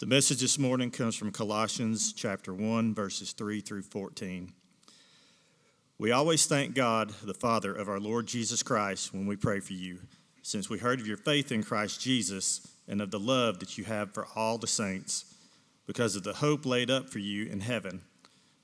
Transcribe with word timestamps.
The 0.00 0.06
message 0.06 0.40
this 0.40 0.58
morning 0.58 0.90
comes 0.90 1.14
from 1.14 1.30
Colossians 1.30 2.12
chapter 2.12 2.52
1, 2.52 2.94
verses 2.94 3.30
3 3.30 3.60
through 3.60 3.82
14. 3.82 4.52
We 5.98 6.10
always 6.10 6.46
thank 6.46 6.74
God, 6.74 7.12
the 7.22 7.32
Father 7.32 7.72
of 7.72 7.88
our 7.88 8.00
Lord 8.00 8.26
Jesus 8.26 8.64
Christ, 8.64 9.14
when 9.14 9.24
we 9.24 9.36
pray 9.36 9.60
for 9.60 9.74
you, 9.74 10.00
since 10.42 10.68
we 10.68 10.78
heard 10.78 10.98
of 10.98 11.06
your 11.06 11.16
faith 11.16 11.52
in 11.52 11.62
Christ 11.62 12.00
Jesus 12.00 12.66
and 12.88 13.00
of 13.00 13.12
the 13.12 13.20
love 13.20 13.60
that 13.60 13.78
you 13.78 13.84
have 13.84 14.12
for 14.12 14.26
all 14.34 14.58
the 14.58 14.66
saints, 14.66 15.32
because 15.86 16.16
of 16.16 16.24
the 16.24 16.34
hope 16.34 16.66
laid 16.66 16.90
up 16.90 17.08
for 17.08 17.20
you 17.20 17.46
in 17.46 17.60
heaven. 17.60 18.02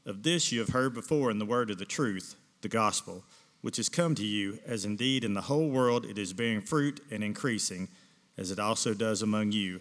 Of 0.05 0.25
this 0.25 0.51
you 0.51 0.59
have 0.59 0.71
heard 0.71 0.95
before 0.95 1.31
in 1.31 1.39
the 1.39 1.47
word 1.47 1.71
of 1.71 1.79
the 1.79 1.85
truth, 1.85 2.35
the 2.61 2.69
gospel, 2.69 3.23
which 3.61 3.77
has 3.77 3.89
come 3.89 4.17
to 4.17 4.27
you, 4.27 4.59
as 4.67 4.85
indeed 4.85 5.23
in 5.23 5.35
the 5.35 5.43
whole 5.43 5.71
world 5.71 6.05
it 6.05 6.19
is 6.19 6.33
bearing 6.33 6.61
fruit 6.61 7.01
and 7.09 7.23
increasing, 7.23 7.87
as 8.37 8.51
it 8.51 8.59
also 8.59 8.95
does 8.95 9.23
among 9.23 9.53
you 9.53 9.81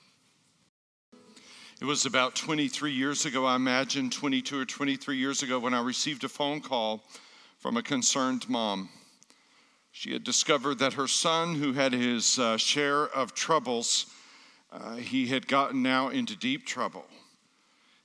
It 1.81 1.87
was 1.87 2.05
about 2.05 2.35
23 2.35 2.91
years 2.91 3.25
ago, 3.25 3.43
I 3.43 3.55
imagine, 3.55 4.11
22 4.11 4.59
or 4.59 4.65
23 4.65 5.17
years 5.17 5.41
ago, 5.41 5.57
when 5.57 5.73
I 5.73 5.81
received 5.81 6.23
a 6.23 6.29
phone 6.29 6.61
call 6.61 7.03
from 7.57 7.75
a 7.75 7.81
concerned 7.81 8.47
mom. 8.47 8.89
She 9.91 10.13
had 10.13 10.23
discovered 10.23 10.77
that 10.77 10.93
her 10.93 11.07
son, 11.07 11.55
who 11.55 11.73
had 11.73 11.91
his 11.91 12.37
uh, 12.37 12.57
share 12.57 13.05
of 13.05 13.33
troubles, 13.33 14.05
uh, 14.71 14.97
he 14.97 15.25
had 15.25 15.47
gotten 15.47 15.81
now 15.81 16.09
into 16.09 16.35
deep 16.35 16.67
trouble. 16.67 17.03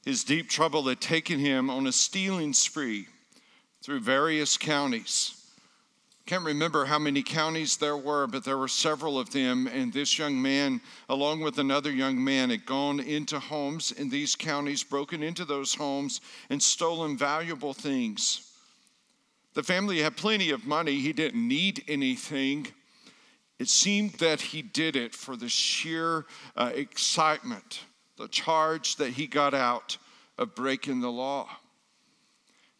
His 0.06 0.24
deep 0.24 0.48
trouble 0.48 0.88
had 0.88 1.02
taken 1.02 1.38
him 1.38 1.68
on 1.68 1.86
a 1.86 1.92
stealing 1.92 2.54
spree 2.54 3.08
through 3.82 4.00
various 4.00 4.56
counties. 4.56 5.35
Can't 6.26 6.44
remember 6.44 6.84
how 6.86 6.98
many 6.98 7.22
counties 7.22 7.76
there 7.76 7.96
were, 7.96 8.26
but 8.26 8.42
there 8.42 8.58
were 8.58 8.66
several 8.66 9.16
of 9.16 9.30
them. 9.30 9.68
And 9.68 9.92
this 9.92 10.18
young 10.18 10.42
man, 10.42 10.80
along 11.08 11.40
with 11.40 11.58
another 11.58 11.92
young 11.92 12.22
man, 12.22 12.50
had 12.50 12.66
gone 12.66 12.98
into 12.98 13.38
homes 13.38 13.92
in 13.92 14.08
these 14.08 14.34
counties, 14.34 14.82
broken 14.82 15.22
into 15.22 15.44
those 15.44 15.76
homes, 15.76 16.20
and 16.50 16.60
stolen 16.60 17.16
valuable 17.16 17.72
things. 17.72 18.50
The 19.54 19.62
family 19.62 20.00
had 20.00 20.16
plenty 20.16 20.50
of 20.50 20.66
money, 20.66 20.96
he 20.96 21.12
didn't 21.12 21.46
need 21.46 21.84
anything. 21.86 22.66
It 23.60 23.68
seemed 23.68 24.14
that 24.14 24.40
he 24.40 24.62
did 24.62 24.96
it 24.96 25.14
for 25.14 25.36
the 25.36 25.48
sheer 25.48 26.26
uh, 26.56 26.72
excitement, 26.74 27.84
the 28.18 28.28
charge 28.28 28.96
that 28.96 29.10
he 29.10 29.28
got 29.28 29.54
out 29.54 29.96
of 30.36 30.56
breaking 30.56 31.00
the 31.00 31.10
law. 31.10 31.48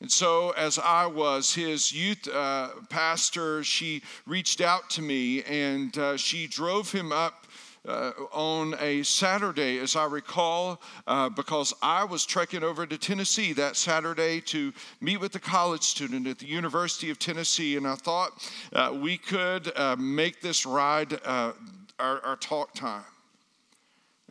And 0.01 0.13
so, 0.13 0.51
as 0.51 0.79
I 0.79 1.07
was 1.07 1.55
his 1.55 1.91
youth 1.91 2.29
uh, 2.29 2.69
pastor, 2.91 3.65
she 3.65 4.03
reached 4.27 4.61
out 4.61 4.91
to 4.91 5.03
me 5.03 5.43
and 5.45 5.97
uh, 5.97 6.17
she 6.19 6.47
drove 6.47 6.93
him 6.93 7.13
up 7.13 7.47
uh, 7.89 8.13
on 8.33 8.75
a 8.81 9.03
Saturday, 9.05 9.79
as 9.79 9.97
I 9.97 10.05
recall, 10.05 10.83
uh, 11.07 11.31
because 11.31 11.73
I 11.81 12.05
was 12.05 12.27
trekking 12.27 12.63
over 12.63 12.85
to 12.85 12.99
Tennessee 12.99 13.55
that 13.55 13.77
Saturday 13.77 14.41
to 14.43 14.73
meet 15.01 15.19
with 15.19 15.35
a 15.35 15.41
college 15.41 15.85
student 15.85 16.27
at 16.27 16.41
the 16.41 16.47
University 16.47 17.09
of 17.11 17.19
Tennessee. 17.19 17.77
And 17.77 17.87
I 17.87 17.95
thought 17.95 18.51
uh, 18.75 18.95
we 19.01 19.17
could 19.17 19.73
uh, 19.77 19.97
make 19.97 20.43
this 20.43 20.67
ride 20.67 21.19
our, 21.25 21.55
our 21.99 22.37
talk 22.37 22.75
time. 22.75 23.05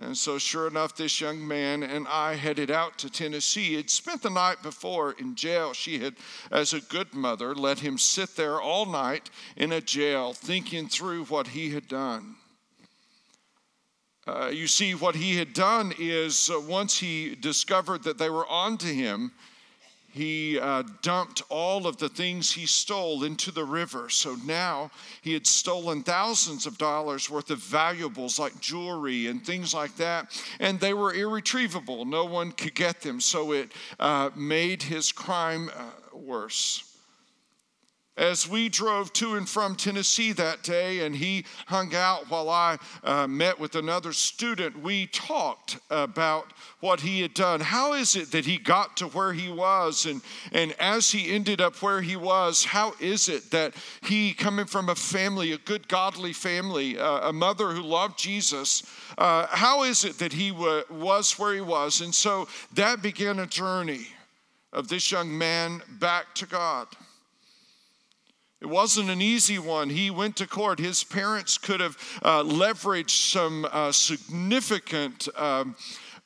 And 0.02 0.18
so, 0.18 0.38
sure 0.38 0.68
enough, 0.68 0.96
this 0.96 1.22
young 1.22 1.48
man 1.48 1.82
and 1.82 2.06
I 2.08 2.36
headed 2.36 2.70
out 2.70 2.98
to 2.98 3.10
Tennessee. 3.10 3.76
He'd 3.76 3.90
spent 3.90 4.22
the 4.22 4.30
night 4.30 4.62
before 4.62 5.14
in 5.14 5.36
jail. 5.36 5.72
She 5.72 6.00
had, 6.00 6.16
as 6.52 6.74
a 6.74 6.82
good 6.82 7.14
mother, 7.14 7.56
let 7.56 7.80
him 7.80 7.98
sit 7.98 8.36
there 8.36 8.60
all 8.60 8.86
night 8.86 9.30
in 9.56 9.72
a 9.72 9.80
jail 9.80 10.34
thinking 10.34 10.90
through 10.90 11.26
what 11.26 11.48
he 11.48 11.70
had 11.70 11.88
done. 11.88 12.36
Uh, 14.28 14.50
you 14.52 14.68
see, 14.68 14.96
what 14.96 15.16
he 15.16 15.38
had 15.38 15.54
done 15.54 15.94
is 15.98 16.50
uh, 16.50 16.60
once 16.60 16.98
he 16.98 17.36
discovered 17.36 18.04
that 18.04 18.18
they 18.18 18.30
were 18.30 18.48
on 18.48 18.78
to 18.80 18.88
him, 18.88 19.32
he 20.16 20.58
uh, 20.58 20.84
dumped 21.02 21.42
all 21.50 21.86
of 21.86 21.98
the 21.98 22.08
things 22.08 22.50
he 22.50 22.66
stole 22.66 23.26
into 23.26 23.52
the 23.52 23.66
river. 23.66 24.10
So 24.10 24.38
now 24.46 24.90
he 25.22 25.34
had 25.34 25.46
stolen 25.46 26.04
thousands 26.04 26.66
of 26.66 26.78
dollars 26.78 27.30
worth 27.30 27.50
of 27.50 27.58
valuables 27.60 28.40
like 28.40 28.58
jewelry 28.62 29.28
and 29.28 29.46
things 29.46 29.74
like 29.74 29.98
that, 29.98 30.32
and 30.62 30.80
they 30.80 30.94
were 30.94 31.14
irretrievable. 31.14 32.06
No 32.06 32.24
one 32.24 32.54
could 32.54 32.76
get 32.76 33.02
them. 33.02 33.20
So 33.20 33.52
it 33.52 33.74
uh, 34.00 34.30
made 34.38 34.84
his 34.84 35.12
crime 35.12 35.70
uh, 35.76 36.18
worse. 36.18 36.95
As 38.18 38.48
we 38.48 38.70
drove 38.70 39.12
to 39.14 39.36
and 39.36 39.48
from 39.48 39.76
Tennessee 39.76 40.32
that 40.34 40.64
day, 40.64 41.06
and 41.06 41.14
he 41.14 41.44
hung 41.66 41.94
out 41.94 42.30
while 42.30 42.50
I 42.50 42.78
uh, 43.04 43.28
met 43.28 43.60
with 43.60 43.76
another 43.76 44.14
student, 44.14 44.82
we 44.82 45.08
talked 45.08 45.78
about 45.90 46.54
what 46.80 47.02
he 47.02 47.22
had 47.22 47.34
done. 47.34 47.60
How 47.60 47.92
is 47.92 48.16
it 48.16 48.32
that 48.32 48.46
he 48.46 48.58
got 48.58 48.96
to 48.98 49.08
where 49.08 49.34
he 49.34 49.52
was? 49.52 50.06
And, 50.06 50.22
and 50.54 50.72
as 50.80 51.12
he 51.12 51.30
ended 51.30 51.60
up 51.60 51.82
where 51.82 52.02
he 52.02 52.16
was, 52.16 52.64
how 52.64 52.94
is 53.02 53.28
it 53.28 53.52
that 53.52 53.74
he, 54.04 54.34
coming 54.34 54.66
from 54.66 54.88
a 54.88 54.96
family, 54.96 55.52
a 55.52 55.58
good, 55.58 55.90
godly 55.90 56.32
family, 56.32 56.98
uh, 56.98 57.30
a 57.30 57.34
mother 57.34 57.72
who 57.72 57.82
loved 57.82 58.18
Jesus, 58.18 58.84
uh, 59.18 59.48
how 59.50 59.84
is 59.84 60.06
it 60.06 60.20
that 60.20 60.32
he 60.32 60.52
w- 60.52 60.84
was 60.90 61.38
where 61.38 61.54
he 61.54 61.60
was? 61.60 62.00
And 62.00 62.16
so 62.16 62.48
that 62.76 63.02
began 63.02 63.40
a 63.40 63.46
journey 63.46 64.08
of 64.72 64.88
this 64.88 65.12
young 65.12 65.38
man 65.38 65.82
back 66.00 66.34
to 66.36 66.46
God. 66.46 66.88
It 68.66 68.70
wasn't 68.70 69.12
an 69.12 69.22
easy 69.22 69.60
one. 69.60 69.92
He 69.92 70.10
went 70.10 70.38
to 70.38 70.48
court. 70.48 70.80
His 70.80 71.04
parents 71.04 71.60
could 71.60 71.80
have 71.82 71.96
uh, 72.24 72.42
leveraged 72.42 73.12
some 73.12 73.68
uh, 73.72 73.92
significant 73.92 75.28
um, 75.36 75.76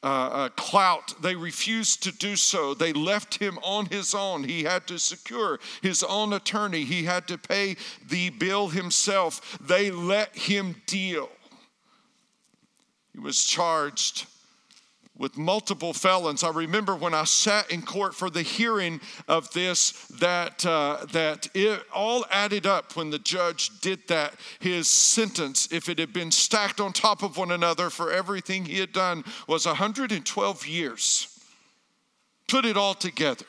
uh, 0.02 0.06
uh, 0.06 0.50
clout. 0.56 1.22
They 1.22 1.36
refused 1.36 2.02
to 2.04 2.14
do 2.14 2.38
so. 2.38 2.74
They 2.74 2.94
left 2.94 3.40
him 3.40 3.60
on 3.62 3.88
his 3.88 4.16
own. 4.16 4.46
He 4.46 4.64
had 4.64 4.88
to 4.88 4.98
secure 4.98 5.60
his 5.82 6.02
own 6.02 6.32
attorney, 6.32 6.86
he 6.86 7.04
had 7.04 7.28
to 7.28 7.38
pay 7.38 7.76
the 8.08 8.30
bill 8.30 8.70
himself. 8.70 9.60
They 9.60 9.92
let 9.92 10.34
him 10.34 10.78
deal. 10.86 11.30
He 13.12 13.20
was 13.20 13.44
charged 13.44 14.28
with 15.20 15.38
multiple 15.38 15.94
felons. 15.94 16.44
I 16.44 16.50
remember 16.50 16.96
when 16.96 17.14
I 17.14 17.26
sat 17.26 17.70
in 17.70 17.84
court 17.84 18.16
for 18.16 18.30
the 18.30 18.42
hearing 18.42 19.02
of 19.28 19.52
this, 19.52 19.92
that, 20.20 20.66
uh, 20.66 21.06
that 21.12 21.50
it 21.54 21.84
all 21.94 22.26
added 22.32 22.66
up 22.66 22.96
when 22.96 23.10
the 23.10 23.20
judge 23.20 23.82
did 23.82 24.08
that. 24.08 24.34
His 24.60 24.88
sentence, 24.88 25.68
if 25.72 25.90
it 25.90 26.00
had 26.00 26.14
been 26.14 26.32
stacked 26.32 26.80
on 26.80 26.94
top 26.94 27.22
of 27.22 27.38
one 27.38 27.52
another 27.52 27.90
for 27.90 28.12
everything 28.12 28.66
he 28.66 28.80
had 28.80 28.94
done, 28.94 29.26
was 29.46 29.66
112 29.66 30.66
years. 30.66 31.40
Put 32.48 32.66
it 32.66 32.78
all 32.78 32.96
together. 32.96 33.46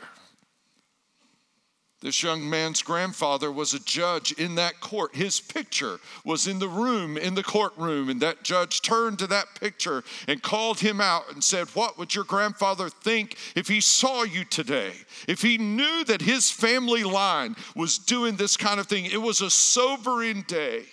This 2.00 2.22
young 2.22 2.48
man's 2.48 2.80
grandfather 2.80 3.52
was 3.52 3.74
a 3.74 3.78
judge 3.78 4.32
in 4.32 4.54
that 4.54 4.80
court. 4.80 5.14
His 5.14 5.38
picture 5.38 6.00
was 6.24 6.46
in 6.46 6.58
the 6.58 6.68
room, 6.68 7.18
in 7.18 7.34
the 7.34 7.42
courtroom, 7.42 8.08
and 8.08 8.22
that 8.22 8.42
judge 8.42 8.80
turned 8.80 9.18
to 9.18 9.26
that 9.26 9.60
picture 9.60 10.02
and 10.26 10.42
called 10.42 10.80
him 10.80 11.02
out 11.02 11.24
and 11.30 11.44
said, 11.44 11.68
What 11.68 11.98
would 11.98 12.14
your 12.14 12.24
grandfather 12.24 12.88
think 12.88 13.36
if 13.54 13.68
he 13.68 13.82
saw 13.82 14.22
you 14.22 14.46
today? 14.46 14.92
If 15.28 15.42
he 15.42 15.58
knew 15.58 16.02
that 16.04 16.22
his 16.22 16.50
family 16.50 17.04
line 17.04 17.54
was 17.76 17.98
doing 17.98 18.36
this 18.36 18.56
kind 18.56 18.80
of 18.80 18.86
thing? 18.86 19.04
It 19.04 19.20
was 19.20 19.42
a 19.42 19.50
sobering 19.50 20.42
day. 20.48 20.84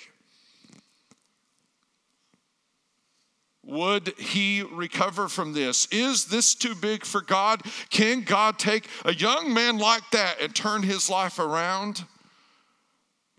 Would 3.67 4.17
he 4.17 4.63
recover 4.63 5.27
from 5.27 5.51
this? 5.51 5.87
Is 5.91 6.25
this 6.25 6.55
too 6.55 6.73
big 6.73 7.03
for 7.03 7.21
God? 7.21 7.61
Can 7.89 8.21
God 8.21 8.57
take 8.57 8.87
a 9.03 9.13
young 9.13 9.53
man 9.53 9.77
like 9.77 10.09
that 10.11 10.41
and 10.41 10.55
turn 10.55 10.83
his 10.83 11.09
life 11.09 11.37
around? 11.37 12.05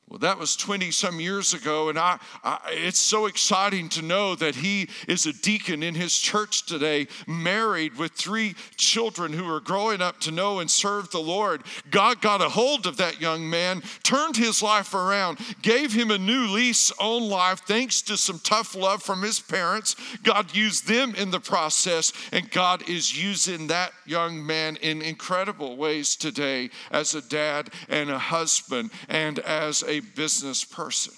Well, 0.09 0.21
that 0.21 0.39
was 0.39 0.57
20 0.57 0.91
some 0.91 1.21
years 1.21 1.53
ago, 1.53 1.91
and 1.91 1.99
I, 1.99 2.19
I, 2.43 2.59
it's 2.69 2.99
so 2.99 3.27
exciting 3.27 3.91
to 3.91 4.01
know 4.01 4.35
that 4.37 4.55
he 4.55 4.89
is 5.07 5.27
a 5.27 5.35
deacon 5.35 5.83
in 5.83 5.95
his 5.95 6.19
church 6.19 6.65
today, 6.65 7.09
married 7.27 7.99
with 7.99 8.13
three 8.13 8.55
children 8.77 9.35
who 9.35 9.47
are 9.53 9.61
growing 9.61 10.01
up 10.01 10.19
to 10.21 10.31
know 10.31 10.61
and 10.61 10.71
serve 10.71 11.11
the 11.11 11.21
Lord. 11.21 11.63
God 11.91 12.23
got 12.23 12.41
a 12.41 12.49
hold 12.49 12.87
of 12.87 12.97
that 12.97 13.21
young 13.21 13.51
man, 13.51 13.83
turned 14.03 14.39
his 14.39 14.63
life 14.63 14.95
around, 14.95 15.41
gave 15.61 15.93
him 15.93 16.11
a 16.11 16.17
new 16.17 16.47
lease 16.47 16.91
on 16.93 17.29
life 17.29 17.61
thanks 17.67 18.01
to 18.03 18.17
some 18.17 18.39
tough 18.39 18.75
love 18.75 19.03
from 19.03 19.21
his 19.21 19.41
parents. 19.41 19.95
God 20.23 20.55
used 20.55 20.89
them 20.89 21.15
in 21.17 21.31
the 21.31 21.41
process, 21.41 22.15
and 22.33 22.51
God 22.51 22.89
is 22.89 23.23
using 23.23 23.67
that 23.67 23.93
young 24.07 24.47
man 24.47 24.77
in 24.77 25.03
incredible 25.03 25.77
ways 25.77 26.17
today 26.17 26.71
as 26.91 27.15
a 27.15 27.21
dad 27.21 27.69
and 27.91 28.09
a 28.09 28.19
husband 28.19 28.91
and 29.11 29.39
as 29.41 29.83
a 29.83 29.98
business 30.01 30.65
person. 30.65 31.15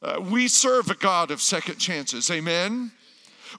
Uh, 0.00 0.20
we 0.20 0.48
serve 0.48 0.90
a 0.90 0.94
God 0.94 1.30
of 1.30 1.40
second 1.40 1.78
chances, 1.78 2.30
amen? 2.30 2.92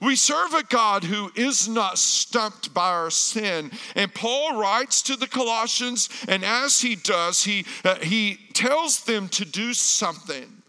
We 0.00 0.16
serve 0.16 0.54
a 0.54 0.62
God 0.62 1.04
who 1.04 1.30
is 1.34 1.68
not 1.68 1.98
stumped 1.98 2.72
by 2.72 2.88
our 2.88 3.10
sin. 3.10 3.70
And 3.94 4.14
Paul 4.14 4.58
writes 4.58 5.02
to 5.02 5.16
the 5.16 5.26
Colossians, 5.26 6.08
and 6.28 6.44
as 6.44 6.80
he 6.80 6.94
does, 6.94 7.44
he, 7.44 7.66
uh, 7.84 7.96
he 7.96 8.38
tells 8.54 9.04
them 9.04 9.28
to 9.30 9.44
do 9.44 9.74
something. 9.74 10.59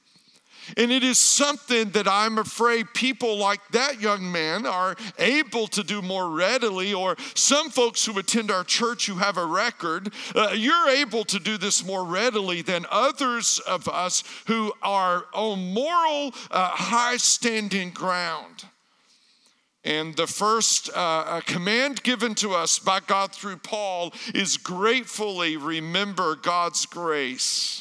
And 0.77 0.91
it 0.91 1.03
is 1.03 1.17
something 1.17 1.89
that 1.91 2.07
I'm 2.07 2.37
afraid 2.37 2.93
people 2.93 3.37
like 3.37 3.61
that 3.71 4.01
young 4.01 4.31
man 4.31 4.65
are 4.65 4.95
able 5.17 5.67
to 5.67 5.83
do 5.83 6.01
more 6.01 6.29
readily, 6.29 6.93
or 6.93 7.15
some 7.35 7.69
folks 7.69 8.05
who 8.05 8.17
attend 8.17 8.51
our 8.51 8.63
church 8.63 9.07
who 9.07 9.15
have 9.15 9.37
a 9.37 9.45
record, 9.45 10.11
uh, 10.35 10.53
you're 10.55 10.89
able 10.89 11.23
to 11.25 11.39
do 11.39 11.57
this 11.57 11.85
more 11.85 12.05
readily 12.05 12.61
than 12.61 12.85
others 12.89 13.59
of 13.67 13.87
us 13.87 14.23
who 14.47 14.73
are 14.81 15.25
on 15.33 15.73
moral, 15.73 16.33
uh, 16.51 16.69
high 16.69 17.17
standing 17.17 17.91
ground. 17.91 18.65
And 19.83 20.15
the 20.15 20.27
first 20.27 20.91
uh, 20.93 21.41
command 21.45 22.03
given 22.03 22.35
to 22.35 22.53
us 22.53 22.77
by 22.77 22.99
God 22.99 23.33
through 23.33 23.57
Paul 23.57 24.13
is 24.35 24.57
gratefully 24.57 25.57
remember 25.57 26.35
God's 26.35 26.85
grace. 26.85 27.80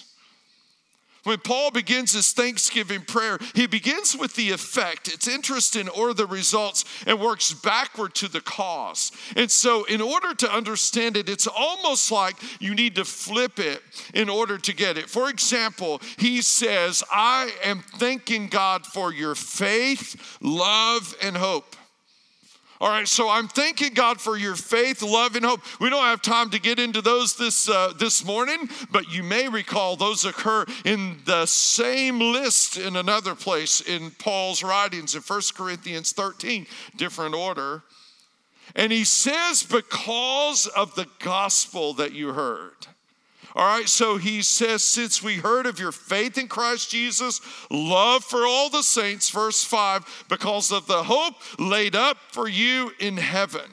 When 1.24 1.38
Paul 1.38 1.70
begins 1.70 2.12
his 2.12 2.32
Thanksgiving 2.32 3.02
prayer, 3.02 3.38
he 3.54 3.66
begins 3.66 4.16
with 4.16 4.34
the 4.34 4.52
effect, 4.52 5.08
its 5.08 5.28
interesting, 5.28 5.88
or 5.88 6.14
the 6.14 6.26
results, 6.26 6.84
and 7.06 7.20
works 7.20 7.52
backward 7.52 8.14
to 8.16 8.28
the 8.28 8.40
cause. 8.40 9.12
And 9.36 9.50
so, 9.50 9.84
in 9.84 10.00
order 10.00 10.34
to 10.34 10.52
understand 10.52 11.16
it, 11.16 11.28
it's 11.28 11.46
almost 11.46 12.10
like 12.10 12.36
you 12.60 12.74
need 12.74 12.94
to 12.96 13.04
flip 13.04 13.58
it 13.58 13.82
in 14.14 14.30
order 14.30 14.56
to 14.58 14.74
get 14.74 14.96
it. 14.96 15.10
For 15.10 15.28
example, 15.28 16.00
he 16.18 16.40
says, 16.40 17.04
I 17.12 17.52
am 17.64 17.80
thanking 17.98 18.48
God 18.48 18.86
for 18.86 19.12
your 19.12 19.34
faith, 19.34 20.38
love, 20.40 21.14
and 21.22 21.36
hope. 21.36 21.76
All 22.80 22.88
right, 22.88 23.06
so 23.06 23.28
I'm 23.28 23.46
thanking 23.46 23.92
God 23.92 24.22
for 24.22 24.38
your 24.38 24.56
faith, 24.56 25.02
love, 25.02 25.36
and 25.36 25.44
hope. 25.44 25.60
We 25.80 25.90
don't 25.90 26.04
have 26.04 26.22
time 26.22 26.48
to 26.50 26.58
get 26.58 26.78
into 26.78 27.02
those 27.02 27.36
this 27.36 27.68
uh, 27.68 27.92
this 27.98 28.24
morning, 28.24 28.70
but 28.90 29.12
you 29.12 29.22
may 29.22 29.48
recall 29.48 29.96
those 29.96 30.24
occur 30.24 30.64
in 30.86 31.18
the 31.26 31.44
same 31.44 32.18
list 32.18 32.78
in 32.78 32.96
another 32.96 33.34
place 33.34 33.82
in 33.82 34.12
Paul's 34.12 34.62
writings 34.62 35.14
in 35.14 35.20
1 35.20 35.40
Corinthians 35.54 36.12
13, 36.12 36.66
different 36.96 37.34
order. 37.34 37.82
And 38.74 38.90
he 38.90 39.04
says, 39.04 39.62
because 39.62 40.66
of 40.66 40.94
the 40.94 41.06
gospel 41.18 41.92
that 41.94 42.14
you 42.14 42.32
heard. 42.32 42.86
All 43.56 43.66
right, 43.66 43.88
so 43.88 44.16
he 44.16 44.42
says, 44.42 44.84
since 44.84 45.22
we 45.22 45.36
heard 45.36 45.66
of 45.66 45.80
your 45.80 45.90
faith 45.90 46.38
in 46.38 46.46
Christ 46.46 46.90
Jesus, 46.90 47.40
love 47.68 48.22
for 48.22 48.46
all 48.46 48.70
the 48.70 48.82
saints, 48.82 49.28
verse 49.30 49.64
5, 49.64 50.26
because 50.28 50.70
of 50.70 50.86
the 50.86 51.02
hope 51.02 51.34
laid 51.58 51.96
up 51.96 52.16
for 52.30 52.48
you 52.48 52.92
in 53.00 53.16
heaven. 53.16 53.68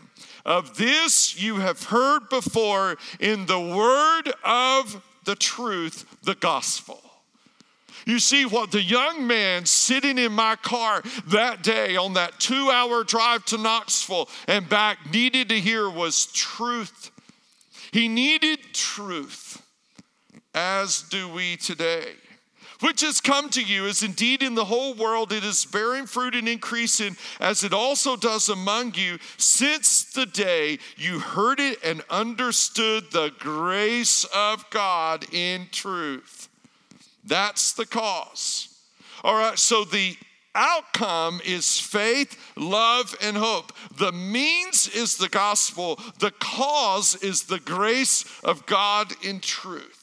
Of 0.46 0.78
this 0.78 1.40
you 1.40 1.58
have 1.58 1.84
heard 1.84 2.30
before 2.30 2.98
in 3.20 3.46
the 3.46 3.60
word 3.60 4.34
of 4.44 5.04
the 5.26 5.36
truth, 5.36 6.06
the 6.24 6.36
gospel. 6.36 7.02
You 8.08 8.20
see, 8.20 8.46
what 8.46 8.72
the 8.72 8.82
young 8.82 9.28
man 9.28 9.66
sitting 9.66 10.18
in 10.18 10.32
my 10.32 10.56
car 10.56 11.04
that 11.28 11.62
day 11.62 11.98
on 11.98 12.14
that 12.14 12.40
two 12.40 12.72
hour 12.72 13.04
drive 13.04 13.44
to 13.46 13.58
Knoxville 13.58 14.30
and 14.48 14.68
back 14.68 15.12
needed 15.12 15.50
to 15.50 15.60
hear 15.60 15.90
was 15.90 16.28
truth. 16.28 17.12
He 17.92 18.08
needed 18.08 18.60
truth 18.74 19.62
as 20.58 21.04
do 21.04 21.30
we 21.30 21.56
today. 21.56 22.14
Which 22.80 23.02
has 23.02 23.22
come 23.22 23.50
to 23.50 23.62
you, 23.62 23.86
is 23.86 24.02
indeed 24.02 24.42
in 24.42 24.56
the 24.56 24.66
whole 24.66 24.96
world 24.96 25.32
it 25.32 25.44
is 25.44 25.66
bearing 25.66 26.08
fruit 26.08 26.34
and 26.34 26.50
increasing, 26.50 27.16
as 27.40 27.64
it 27.64 27.74
also 27.74 28.16
does 28.16 28.50
among 28.50 28.96
you, 28.96 29.20
since 29.38 30.04
the 30.04 30.26
day 30.26 30.80
you 30.96 31.20
heard 31.20 31.60
it 31.60 31.78
and 31.84 32.04
understood 32.10 33.12
the 33.12 33.32
grace 33.38 34.26
of 34.36 34.68
God 34.72 35.26
in 35.32 35.68
truth. 35.72 36.50
That's 37.24 37.74
the 37.74 37.86
cause. 37.86 38.80
All 39.24 39.36
right, 39.36 39.60
so 39.60 39.84
the 39.84 40.16
outcome 40.56 41.40
is 41.46 41.80
faith, 41.80 42.36
love, 42.56 43.16
and 43.22 43.38
hope. 43.38 43.74
The 43.96 44.12
means 44.12 44.88
is 44.88 45.18
the 45.18 45.30
gospel, 45.30 46.00
the 46.20 46.32
cause 46.32 47.16
is 47.16 47.44
the 47.44 47.60
grace 47.60 48.26
of 48.44 48.66
God 48.66 49.14
in 49.24 49.40
truth. 49.40 49.97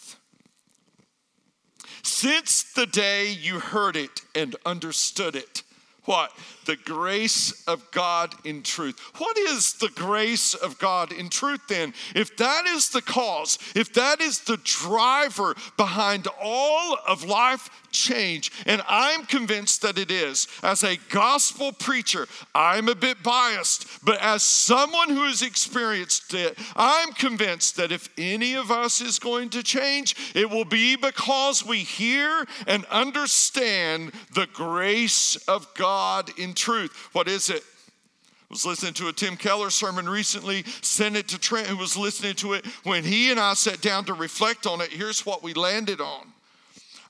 Since 2.04 2.64
the 2.74 2.86
day 2.86 3.30
you 3.30 3.60
heard 3.60 3.96
it 3.96 4.20
and 4.34 4.54
understood 4.66 5.34
it, 5.34 5.62
what? 6.04 6.30
The 6.64 6.76
grace 6.76 7.64
of 7.66 7.90
God 7.90 8.34
in 8.44 8.62
truth. 8.62 8.98
What 9.18 9.36
is 9.36 9.74
the 9.74 9.90
grace 9.94 10.54
of 10.54 10.78
God 10.78 11.12
in 11.12 11.28
truth 11.28 11.60
then? 11.68 11.94
If 12.14 12.36
that 12.38 12.66
is 12.66 12.90
the 12.90 13.02
cause, 13.02 13.58
if 13.74 13.92
that 13.94 14.20
is 14.20 14.40
the 14.40 14.58
driver 14.58 15.54
behind 15.76 16.26
all 16.40 16.98
of 17.06 17.24
life 17.24 17.70
change. 17.94 18.52
And 18.66 18.82
I'm 18.88 19.24
convinced 19.24 19.80
that 19.82 19.96
it 19.96 20.10
is. 20.10 20.48
As 20.62 20.82
a 20.82 20.98
gospel 21.08 21.72
preacher, 21.72 22.26
I'm 22.54 22.88
a 22.88 22.94
bit 22.94 23.22
biased, 23.22 24.04
but 24.04 24.20
as 24.20 24.42
someone 24.42 25.08
who 25.08 25.24
has 25.24 25.40
experienced 25.40 26.34
it, 26.34 26.58
I'm 26.76 27.12
convinced 27.12 27.76
that 27.76 27.92
if 27.92 28.08
any 28.18 28.54
of 28.54 28.70
us 28.70 29.00
is 29.00 29.18
going 29.18 29.50
to 29.50 29.62
change, 29.62 30.16
it 30.34 30.50
will 30.50 30.64
be 30.64 30.96
because 30.96 31.64
we 31.64 31.78
hear 31.78 32.44
and 32.66 32.84
understand 32.86 34.12
the 34.34 34.48
grace 34.52 35.36
of 35.48 35.72
God 35.74 36.30
in 36.38 36.53
truth. 36.54 37.10
What 37.12 37.28
is 37.28 37.50
it? 37.50 37.62
I 37.62 38.54
was 38.54 38.66
listening 38.66 38.94
to 38.94 39.08
a 39.08 39.12
Tim 39.12 39.36
Keller 39.36 39.70
sermon 39.70 40.08
recently, 40.08 40.64
sent 40.82 41.16
it 41.16 41.28
to 41.28 41.38
Trent, 41.38 41.66
who 41.66 41.76
was 41.76 41.96
listening 41.96 42.34
to 42.36 42.52
it. 42.52 42.66
When 42.84 43.02
he 43.02 43.30
and 43.30 43.40
I 43.40 43.54
sat 43.54 43.80
down 43.80 44.04
to 44.04 44.14
reflect 44.14 44.66
on 44.66 44.80
it, 44.80 44.90
here's 44.90 45.26
what 45.26 45.42
we 45.42 45.54
landed 45.54 46.00
on. 46.00 46.32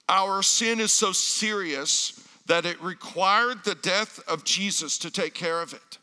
Our 0.08 0.42
sin 0.42 0.80
is 0.80 0.92
so 0.92 1.12
serious 1.12 2.20
that 2.46 2.66
it 2.66 2.82
required 2.82 3.64
the 3.64 3.74
death 3.74 4.20
of 4.28 4.44
Jesus 4.44 4.98
to 4.98 5.10
take 5.10 5.34
care 5.34 5.60
of 5.60 5.72
it. 5.72 5.98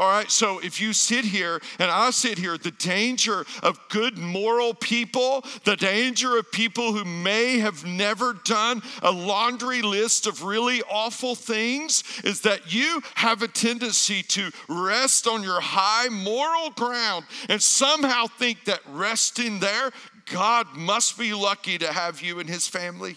All 0.00 0.08
right, 0.08 0.30
so 0.30 0.60
if 0.60 0.80
you 0.80 0.94
sit 0.94 1.26
here 1.26 1.60
and 1.78 1.90
I 1.90 2.08
sit 2.08 2.38
here, 2.38 2.56
the 2.56 2.70
danger 2.70 3.44
of 3.62 3.78
good 3.90 4.16
moral 4.16 4.72
people, 4.72 5.44
the 5.64 5.76
danger 5.76 6.38
of 6.38 6.50
people 6.50 6.94
who 6.94 7.04
may 7.04 7.58
have 7.58 7.84
never 7.84 8.32
done 8.32 8.80
a 9.02 9.12
laundry 9.12 9.82
list 9.82 10.26
of 10.26 10.42
really 10.42 10.80
awful 10.90 11.34
things 11.34 12.02
is 12.24 12.40
that 12.40 12.72
you 12.72 13.02
have 13.16 13.42
a 13.42 13.48
tendency 13.48 14.22
to 14.22 14.50
rest 14.70 15.26
on 15.26 15.42
your 15.42 15.60
high 15.60 16.08
moral 16.08 16.70
ground 16.70 17.26
and 17.50 17.60
somehow 17.60 18.26
think 18.26 18.64
that 18.64 18.80
resting 18.88 19.60
there 19.60 19.90
God 20.32 20.68
must 20.76 21.18
be 21.18 21.34
lucky 21.34 21.76
to 21.76 21.92
have 21.92 22.22
you 22.22 22.38
in 22.38 22.46
his 22.46 22.66
family. 22.66 23.16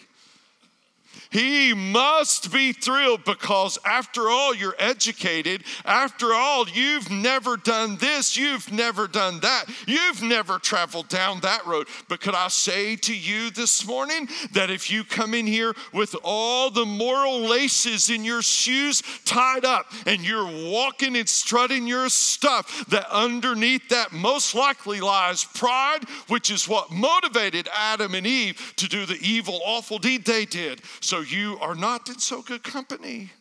He 1.34 1.74
must 1.74 2.54
be 2.54 2.74
thrilled 2.74 3.26
because, 3.26 3.80
after 3.84 4.30
all, 4.30 4.54
you're 4.54 4.76
educated. 4.78 5.64
After 5.84 6.32
all, 6.32 6.70
you've 6.70 7.10
never 7.10 7.58
done 7.58 7.98
this, 7.98 8.38
you've 8.38 8.72
never 8.72 9.08
done 9.08 9.40
that, 9.40 9.66
you've 9.88 10.22
never 10.22 10.60
traveled 10.60 11.10
down 11.10 11.40
that 11.40 11.66
road. 11.66 11.88
But 12.08 12.22
could 12.22 12.36
I 12.36 12.50
say 12.50 12.96
to 12.98 13.18
you 13.18 13.50
this 13.50 13.86
morning 13.88 14.30
that 14.52 14.70
if 14.70 14.92
you 14.92 15.04
come 15.04 15.34
in 15.34 15.48
here 15.48 15.74
with 15.92 16.16
all 16.24 16.70
the 16.70 16.86
moral 16.86 17.42
laces 17.42 18.12
in 18.12 18.24
your 18.24 18.44
shoes 18.44 19.02
tied 19.26 19.66
up 19.66 19.88
and 20.06 20.22
you're 20.22 20.70
walking 20.70 21.18
and 21.18 21.28
strutting 21.28 21.88
your 21.88 22.10
stuff, 22.10 22.86
that 22.90 23.10
underneath 23.10 23.90
that 23.90 24.12
most 24.12 24.54
likely 24.54 25.02
lies 25.02 25.46
pride, 25.46 26.08
which 26.28 26.52
is 26.52 26.68
what 26.68 26.92
motivated 26.92 27.68
Adam 27.76 28.14
and 28.14 28.28
Eve 28.28 28.74
to 28.76 28.88
do 28.88 29.08
the 29.08 29.18
evil, 29.20 29.62
awful 29.66 29.98
deed 29.98 30.26
they 30.26 30.46
did. 30.46 30.80
So 31.02 31.23
you 31.24 31.58
are 31.60 31.76
not 31.76 32.08
in 32.10 32.20
so 32.20 32.42
good 32.42 32.64
company. 32.64 33.32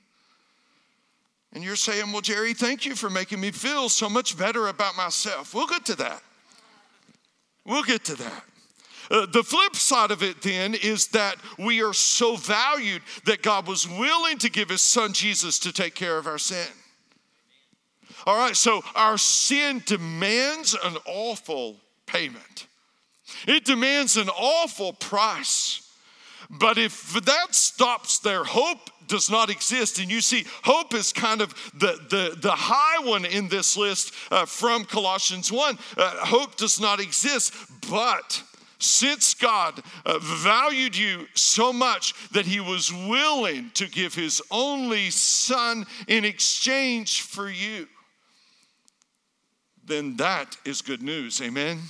And 1.52 1.62
you're 1.62 1.76
saying, 1.76 2.12
Well, 2.12 2.22
Jerry, 2.22 2.54
thank 2.54 2.86
you 2.86 2.94
for 2.94 3.10
making 3.10 3.40
me 3.40 3.50
feel 3.50 3.88
so 3.88 4.08
much 4.08 4.38
better 4.38 4.68
about 4.68 4.96
myself. 4.96 5.54
We'll 5.54 5.66
get 5.66 5.84
to 5.86 5.96
that. 5.96 6.22
We'll 7.64 7.82
get 7.82 8.04
to 8.06 8.14
that. 8.16 8.44
Uh, 9.10 9.26
the 9.26 9.42
flip 9.42 9.76
side 9.76 10.10
of 10.10 10.22
it 10.22 10.40
then 10.42 10.74
is 10.74 11.08
that 11.08 11.36
we 11.58 11.82
are 11.82 11.92
so 11.92 12.36
valued 12.36 13.02
that 13.26 13.42
God 13.42 13.66
was 13.66 13.88
willing 13.88 14.38
to 14.38 14.50
give 14.50 14.70
his 14.70 14.80
son 14.80 15.12
Jesus 15.12 15.58
to 15.60 15.72
take 15.72 15.94
care 15.94 16.16
of 16.16 16.26
our 16.26 16.38
sin. 16.38 16.66
All 18.24 18.36
right, 18.36 18.56
so 18.56 18.82
our 18.94 19.18
sin 19.18 19.82
demands 19.84 20.76
an 20.82 20.96
awful 21.06 21.76
payment, 22.06 22.66
it 23.46 23.64
demands 23.64 24.16
an 24.16 24.28
awful 24.28 24.92
price. 24.92 25.81
But 26.52 26.76
if 26.76 27.14
that 27.24 27.54
stops 27.54 28.18
there, 28.18 28.44
hope 28.44 28.90
does 29.08 29.30
not 29.30 29.48
exist. 29.48 29.98
And 29.98 30.10
you 30.10 30.20
see, 30.20 30.44
hope 30.62 30.94
is 30.94 31.12
kind 31.12 31.40
of 31.40 31.54
the, 31.74 31.98
the, 32.10 32.36
the 32.38 32.52
high 32.52 33.04
one 33.04 33.24
in 33.24 33.48
this 33.48 33.76
list 33.76 34.12
uh, 34.30 34.44
from 34.44 34.84
Colossians 34.84 35.50
1. 35.50 35.78
Uh, 35.96 36.10
hope 36.26 36.56
does 36.56 36.78
not 36.78 37.00
exist, 37.00 37.54
but 37.90 38.42
since 38.78 39.32
God 39.34 39.82
uh, 40.04 40.18
valued 40.18 40.96
you 40.96 41.26
so 41.34 41.72
much 41.72 42.14
that 42.32 42.44
he 42.44 42.60
was 42.60 42.92
willing 42.92 43.70
to 43.74 43.88
give 43.88 44.14
his 44.14 44.42
only 44.50 45.08
son 45.10 45.86
in 46.06 46.24
exchange 46.24 47.22
for 47.22 47.48
you, 47.48 47.86
then 49.84 50.16
that 50.18 50.56
is 50.64 50.82
good 50.82 51.02
news. 51.02 51.40
Amen. 51.40 51.80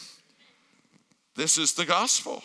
This 1.34 1.58
is 1.58 1.74
the 1.74 1.84
gospel. 1.84 2.42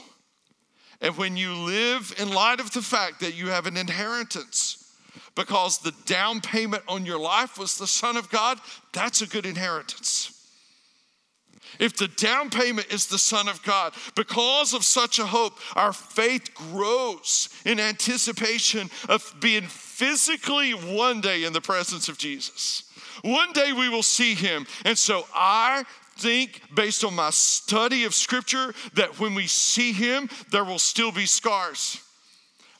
And 1.01 1.15
when 1.17 1.37
you 1.37 1.53
live 1.53 2.13
in 2.19 2.33
light 2.33 2.59
of 2.59 2.71
the 2.71 2.81
fact 2.81 3.19
that 3.19 3.35
you 3.35 3.49
have 3.49 3.67
an 3.67 3.77
inheritance, 3.77 4.83
because 5.35 5.77
the 5.77 5.93
down 6.05 6.41
payment 6.41 6.83
on 6.87 7.05
your 7.05 7.19
life 7.19 7.57
was 7.57 7.77
the 7.77 7.87
Son 7.87 8.17
of 8.17 8.29
God, 8.29 8.59
that's 8.93 9.21
a 9.21 9.27
good 9.27 9.45
inheritance. 9.45 10.33
If 11.79 11.95
the 11.95 12.07
down 12.07 12.49
payment 12.49 12.91
is 12.91 13.05
the 13.05 13.19
Son 13.19 13.47
of 13.47 13.61
God, 13.61 13.93
because 14.15 14.73
of 14.73 14.83
such 14.83 15.19
a 15.19 15.25
hope, 15.25 15.59
our 15.75 15.93
faith 15.93 16.53
grows 16.55 17.49
in 17.65 17.79
anticipation 17.79 18.89
of 19.07 19.35
being 19.39 19.63
physically 19.63 20.71
one 20.71 21.21
day 21.21 21.43
in 21.43 21.53
the 21.53 21.61
presence 21.61 22.09
of 22.09 22.17
Jesus. 22.17 22.83
One 23.23 23.51
day 23.53 23.73
we 23.73 23.89
will 23.89 24.03
see 24.03 24.33
him. 24.33 24.65
And 24.85 24.97
so 24.97 25.25
I 25.35 25.83
think, 26.17 26.61
based 26.73 27.03
on 27.03 27.15
my 27.15 27.29
study 27.29 28.03
of 28.03 28.13
Scripture, 28.13 28.73
that 28.93 29.19
when 29.19 29.33
we 29.33 29.47
see 29.47 29.91
Him, 29.91 30.29
there 30.51 30.63
will 30.63 30.79
still 30.79 31.11
be 31.11 31.25
scars. 31.25 32.01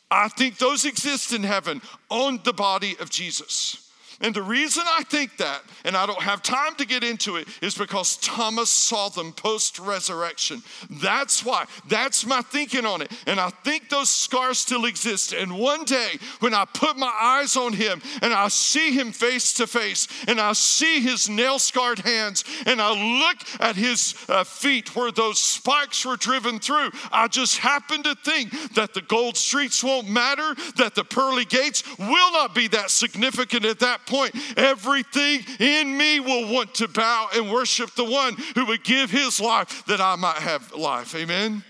I 0.09 0.29
think 0.29 0.57
those 0.57 0.85
exist 0.85 1.33
in 1.33 1.43
heaven 1.43 1.81
on 2.09 2.39
the 2.43 2.53
body 2.53 2.95
of 2.99 3.09
Jesus. 3.09 3.86
And 4.19 4.33
the 4.33 4.41
reason 4.41 4.83
I 4.97 5.03
think 5.03 5.37
that, 5.37 5.61
and 5.85 5.95
I 5.95 6.05
don't 6.05 6.21
have 6.21 6.41
time 6.41 6.73
to 6.75 6.85
get 6.85 7.03
into 7.03 7.35
it, 7.35 7.47
is 7.61 7.77
because 7.77 8.17
Thomas 8.17 8.69
saw 8.69 9.09
them 9.09 9.31
post 9.31 9.77
resurrection. 9.77 10.63
That's 10.89 11.45
why. 11.45 11.65
That's 11.87 12.25
my 12.25 12.41
thinking 12.41 12.85
on 12.85 13.01
it. 13.01 13.11
And 13.27 13.39
I 13.39 13.49
think 13.49 13.89
those 13.89 14.09
scars 14.09 14.57
still 14.57 14.85
exist. 14.85 15.33
And 15.33 15.59
one 15.59 15.85
day, 15.85 16.17
when 16.39 16.55
I 16.55 16.65
put 16.65 16.97
my 16.97 17.13
eyes 17.21 17.55
on 17.55 17.73
him 17.73 18.01
and 18.23 18.33
I 18.33 18.47
see 18.47 18.91
him 18.91 19.11
face 19.11 19.53
to 19.55 19.67
face, 19.67 20.07
and 20.27 20.41
I 20.41 20.53
see 20.53 20.99
his 20.99 21.29
nail 21.29 21.59
scarred 21.59 21.99
hands, 21.99 22.43
and 22.65 22.81
I 22.81 23.19
look 23.19 23.37
at 23.59 23.75
his 23.75 24.15
uh, 24.29 24.43
feet 24.43 24.95
where 24.95 25.11
those 25.11 25.39
spikes 25.39 26.05
were 26.05 26.17
driven 26.17 26.59
through, 26.59 26.89
I 27.11 27.27
just 27.27 27.59
happen 27.59 28.01
to 28.03 28.15
think 28.15 28.73
that 28.73 28.95
the 28.95 29.01
gold 29.01 29.37
streets 29.37 29.83
won't 29.83 30.09
matter, 30.09 30.55
that 30.77 30.95
the 30.95 31.03
pearly 31.03 31.45
gates 31.45 31.83
will 31.99 32.31
not 32.31 32.55
be 32.55 32.67
that 32.69 32.89
significant 32.89 33.63
at 33.65 33.79
that 33.79 34.06
point, 34.07 34.35
everything 34.57 35.41
in 35.59 35.95
me 35.95 36.19
will 36.19 36.51
want 36.51 36.73
to 36.75 36.87
bow 36.87 37.27
and 37.35 37.51
worship 37.51 37.91
the 37.91 38.03
one 38.03 38.35
who 38.55 38.65
would 38.65 38.83
give 38.83 39.11
his 39.11 39.39
life 39.39 39.85
that 39.85 40.01
I 40.01 40.15
might 40.15 40.37
have 40.37 40.73
life. 40.73 41.13
Amen. 41.13 41.63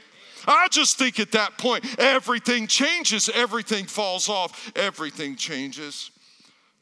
I 0.48 0.70
just 0.72 0.98
think 0.98 1.20
at 1.20 1.34
that 1.34 1.58
point, 1.58 2.00
everything 2.00 2.68
changes, 2.68 3.30
everything 3.34 3.86
falls 3.86 4.30
off, 4.30 4.72
everything 4.76 5.36
changes. 5.36 6.12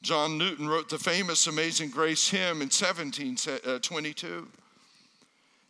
John 0.04 0.38
Newton 0.38 0.68
wrote 0.68 0.88
the 0.88 1.00
famous 1.00 1.48
Amazing 1.48 1.90
Grace 1.90 2.30
hymn 2.30 2.62
in 2.62 2.70
1722. 2.70 4.28
Uh, 4.28 4.42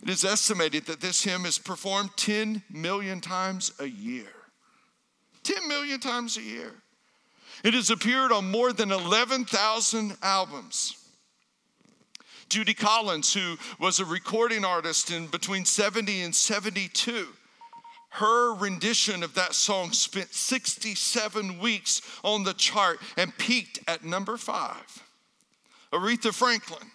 it 0.04 0.10
is 0.10 0.26
estimated 0.26 0.86
that 0.88 1.00
this 1.00 1.24
hymn 1.24 1.46
is 1.46 1.58
performed 1.58 2.10
10 2.18 2.62
million 2.70 3.22
times 3.22 3.72
a 3.80 3.86
year. 3.86 4.28
10 5.44 5.68
million 5.70 6.02
times 6.02 6.36
a 6.36 6.42
year. 6.42 6.74
It 7.64 7.74
has 7.74 7.90
appeared 7.90 8.32
on 8.32 8.52
more 8.52 8.74
than 8.74 8.92
11,000 8.92 10.18
albums. 10.22 10.98
Judy 12.50 12.74
Collins, 12.74 13.34
who 13.34 13.58
was 13.80 14.00
a 14.00 14.06
recording 14.06 14.64
artist 14.64 15.12
in 15.12 15.28
between 15.28 15.66
70 15.66 16.22
and 16.22 16.36
72, 16.36 17.28
her 18.12 18.54
rendition 18.54 19.24
of 19.24 19.34
that 19.34 19.54
song 19.54 19.92
spent 19.92 20.34
67 20.34 21.60
weeks 21.60 22.02
on 22.24 22.44
the 22.44 22.54
chart 22.54 23.00
and 23.18 23.38
peaked 23.38 23.80
at 23.88 24.06
number 24.06 24.38
five. 24.38 25.04
Aretha 25.92 26.34
Franklin, 26.34 26.88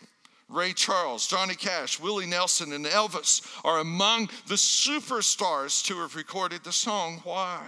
Ray 0.49 0.73
Charles, 0.73 1.27
Johnny 1.27 1.55
Cash, 1.55 2.01
Willie 2.01 2.27
Nelson, 2.27 2.73
and 2.73 2.87
Elvis 2.87 3.43
are 3.65 3.81
among 3.81 4.31
the 4.47 4.55
superstars 4.55 5.85
to 5.85 6.01
have 6.01 6.17
recorded 6.17 6.65
the 6.65 6.73
song. 6.73 7.21
Why? 7.25 7.61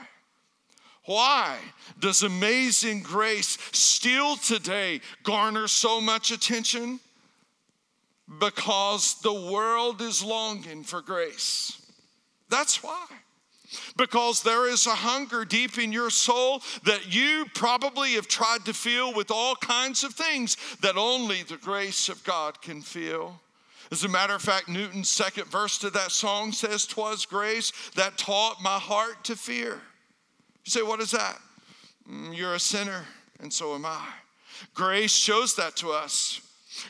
Why 1.05 1.59
does 1.99 2.23
Amazing 2.23 3.03
Grace 3.03 3.59
still 3.73 4.37
today 4.37 5.01
garner 5.25 5.67
so 5.67 6.01
much 6.01 6.31
attention? 6.31 7.01
Because 8.39 9.21
the 9.21 9.33
world 9.33 10.01
is 10.01 10.23
longing 10.23 10.85
for 10.85 11.03
grace. 11.03 11.83
That's 12.49 12.83
why. 12.83 13.07
Because 13.97 14.43
there 14.43 14.69
is 14.69 14.87
a 14.87 14.91
hunger 14.91 15.45
deep 15.45 15.79
in 15.79 15.93
your 15.93 16.11
soul 16.11 16.63
that 16.85 17.13
you 17.13 17.47
probably 17.55 18.13
have 18.13 18.29
tried 18.29 18.65
to 18.67 18.75
fill 18.75 19.13
with 19.13 19.31
all 19.31 19.57
kinds 19.57 20.05
of 20.05 20.15
things 20.15 20.57
that 20.81 20.97
only 20.97 21.43
the 21.43 21.57
grace 21.57 22.09
of 22.09 22.23
God 22.23 22.61
can 22.63 22.81
fill. 22.81 23.41
As 23.91 24.05
a 24.05 24.09
matter 24.09 24.35
of 24.35 24.43
fact, 24.43 24.69
Newton's 24.69 25.11
second 25.11 25.47
verse 25.47 25.79
to 25.79 25.91
that 25.91 26.13
song 26.13 26.53
says, 26.53 26.87
Twas 26.87 27.27
grace 27.27 27.73
that 27.95 28.19
taught 28.19 28.63
my 28.63 28.79
heart 28.79 29.25
to 29.25 29.37
fear. 29.37 29.81
You 30.65 30.71
say, 30.71 30.83
what 30.83 31.01
is 31.01 31.11
that? 31.11 31.39
Mm, 32.11 32.37
you're 32.37 32.55
a 32.55 32.61
sinner, 32.61 33.05
and 33.41 33.53
so 33.53 33.75
am 33.75 33.85
I. 33.85 34.07
Grace 34.75 35.15
shows 35.15 35.57
that 35.57 35.77
to 35.77 35.91
us. 35.91 36.41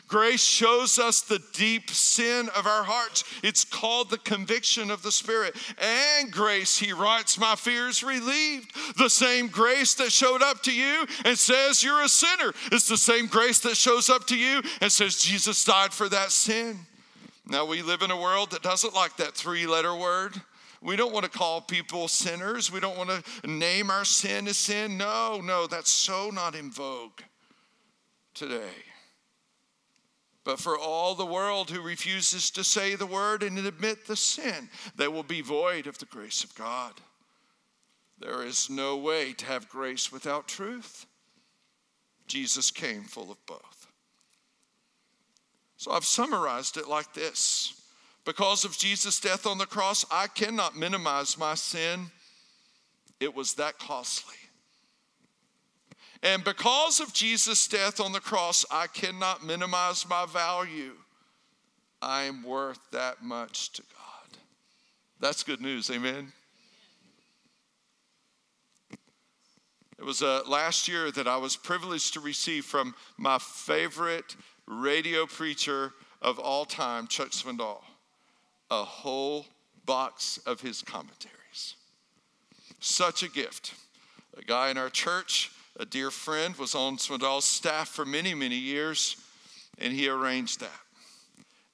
Grace 0.07 0.43
shows 0.43 0.97
us 0.97 1.21
the 1.21 1.43
deep 1.53 1.89
sin 1.89 2.49
of 2.55 2.65
our 2.65 2.83
hearts. 2.83 3.23
It's 3.43 3.65
called 3.65 4.09
the 4.09 4.17
conviction 4.17 4.89
of 4.89 5.03
the 5.03 5.11
Spirit. 5.11 5.55
And 5.77 6.31
grace, 6.31 6.77
he 6.77 6.93
writes, 6.93 7.37
my 7.37 7.55
fears 7.55 8.01
relieved. 8.01 8.73
The 8.97 9.09
same 9.09 9.47
grace 9.47 9.93
that 9.95 10.11
showed 10.11 10.41
up 10.41 10.63
to 10.63 10.73
you 10.73 11.05
and 11.25 11.37
says 11.37 11.83
you're 11.83 12.01
a 12.01 12.09
sinner 12.09 12.53
is 12.71 12.87
the 12.87 12.97
same 12.97 13.27
grace 13.27 13.59
that 13.61 13.75
shows 13.75 14.09
up 14.09 14.25
to 14.27 14.37
you 14.37 14.61
and 14.81 14.91
says 14.91 15.17
Jesus 15.17 15.65
died 15.65 15.93
for 15.93 16.07
that 16.09 16.31
sin. 16.31 16.79
Now, 17.45 17.65
we 17.65 17.81
live 17.81 18.01
in 18.03 18.11
a 18.11 18.19
world 18.19 18.51
that 18.51 18.63
doesn't 18.63 18.95
like 18.95 19.17
that 19.17 19.33
three 19.33 19.67
letter 19.67 19.93
word. 19.93 20.41
We 20.83 20.97
don't 20.97 21.13
want 21.13 21.23
to 21.23 21.31
call 21.31 21.61
people 21.61 22.09
sinners. 22.09 22.71
We 22.71 22.81
don't 22.81 22.97
want 22.97 23.09
to 23.09 23.49
name 23.49 23.89
our 23.89 24.03
sin 24.03 24.47
as 24.47 24.57
sin. 24.57 24.97
No, 24.97 25.39
no, 25.41 25.65
that's 25.65 25.89
so 25.89 26.29
not 26.29 26.55
in 26.55 26.71
vogue 26.71 27.21
today. 28.33 28.83
But 30.43 30.59
for 30.59 30.77
all 30.77 31.15
the 31.15 31.25
world 31.25 31.71
who 31.71 31.81
refuses 31.81 32.51
to 32.51 32.65
say 32.65 32.95
the 32.95 33.05
word 33.05 33.43
and 33.43 33.57
admit 33.57 34.05
the 34.05 34.17
sin, 34.17 34.69
they 34.97 35.07
will 35.07 35.23
be 35.23 35.39
void 35.39 35.87
of 35.87 35.99
the 35.99 36.05
grace 36.05 36.43
of 36.43 36.53
God. 36.55 36.93
There 38.19 38.43
is 38.43 38.69
no 38.69 38.97
way 38.97 39.31
to 39.33 39.45
have 39.45 39.69
grace 39.69 40.11
without 40.11 40.49
truth. 40.49 41.05
Jesus 42.27 42.71
came 42.71 43.03
full 43.03 43.31
of 43.31 43.45
both. 43.45 43.87
So 45.77 45.91
I've 45.91 46.05
summarized 46.05 46.75
it 46.75 46.89
like 46.89 47.13
this 47.13 47.82
because 48.25 48.63
of 48.63 48.77
Jesus' 48.77 49.19
death 49.19 49.45
on 49.45 49.57
the 49.57 49.65
cross, 49.65 50.05
I 50.09 50.27
cannot 50.27 50.77
minimize 50.77 51.37
my 51.37 51.55
sin. 51.55 52.07
It 53.19 53.35
was 53.35 53.55
that 53.55 53.79
costly. 53.79 54.35
And 56.21 56.43
because 56.43 57.01
of 57.01 57.13
Jesus' 57.13 57.67
death 57.67 57.99
on 57.99 58.13
the 58.13 58.21
cross, 58.21 58.65
I 58.71 58.87
cannot 58.87 59.45
minimize 59.45 60.07
my 60.07 60.25
value. 60.25 60.93
I 62.01 62.23
am 62.23 62.43
worth 62.43 62.79
that 62.91 63.23
much 63.23 63.73
to 63.73 63.81
God. 63.81 64.37
That's 65.19 65.43
good 65.43 65.59
news, 65.59 65.89
amen. 65.89 66.31
It 69.99 70.05
was 70.05 70.21
uh, 70.21 70.41
last 70.47 70.87
year 70.87 71.11
that 71.11 71.27
I 71.27 71.37
was 71.37 71.57
privileged 71.57 72.13
to 72.13 72.19
receive 72.21 72.65
from 72.65 72.95
my 73.17 73.37
favorite 73.37 74.35
radio 74.65 75.25
preacher 75.25 75.93
of 76.21 76.39
all 76.39 76.63
time, 76.63 77.07
Chuck 77.07 77.29
Swindoll 77.29 77.81
a 78.81 78.85
whole 78.85 79.45
box 79.85 80.39
of 80.45 80.61
his 80.61 80.81
commentaries. 80.81 81.75
Such 82.79 83.23
a 83.23 83.29
gift. 83.29 83.73
A 84.37 84.41
guy 84.43 84.69
in 84.69 84.77
our 84.77 84.89
church 84.89 85.51
a 85.77 85.85
dear 85.85 86.11
friend, 86.11 86.55
was 86.55 86.75
on 86.75 86.97
Swindoll's 86.97 87.45
staff 87.45 87.89
for 87.89 88.05
many, 88.05 88.33
many 88.33 88.57
years, 88.57 89.17
and 89.79 89.91
he 89.91 90.07
arranged 90.07 90.59
that. 90.59 90.81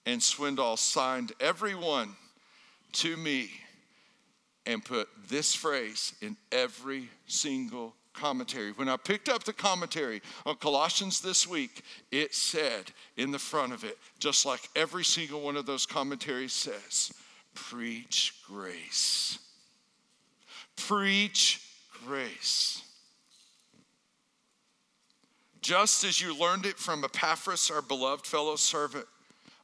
And 0.05 0.21
Swindoll 0.21 0.77
signed 0.77 1.33
everyone 1.39 2.15
to 2.93 3.17
me 3.17 3.51
and 4.65 4.83
put 4.83 5.09
this 5.27 5.53
phrase 5.53 6.13
in 6.21 6.37
every 6.51 7.09
single 7.27 7.93
commentary. 8.19 8.71
When 8.71 8.89
I 8.89 8.97
picked 8.97 9.29
up 9.29 9.43
the 9.43 9.53
commentary 9.53 10.21
on 10.45 10.55
Colossians 10.55 11.21
this 11.21 11.47
week, 11.47 11.83
it 12.11 12.35
said 12.35 12.91
in 13.17 13.31
the 13.31 13.39
front 13.39 13.73
of 13.73 13.83
it, 13.83 13.97
just 14.19 14.45
like 14.45 14.61
every 14.75 15.05
single 15.05 15.41
one 15.41 15.55
of 15.55 15.65
those 15.65 15.85
commentaries 15.85 16.53
says, 16.53 17.13
preach 17.53 18.35
grace. 18.45 19.39
Preach 20.75 21.61
grace. 22.05 22.83
Just 25.61 26.03
as 26.03 26.21
you 26.21 26.37
learned 26.37 26.65
it 26.65 26.77
from 26.77 27.03
Epaphras, 27.03 27.71
our 27.71 27.81
beloved 27.81 28.25
fellow 28.25 28.55
servant. 28.55 29.05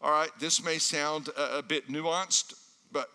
All 0.01 0.11
right, 0.11 0.29
this 0.39 0.63
may 0.63 0.77
sound 0.77 1.29
a, 1.37 1.59
a 1.59 1.63
bit 1.63 1.89
nuanced, 1.89 2.53
but 2.91 3.09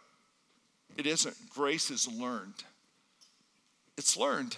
it 0.97 1.07
isn't. 1.07 1.37
Grace 1.51 1.91
is 1.91 2.09
learned. 2.09 2.65
It's 3.97 4.17
learned. 4.17 4.57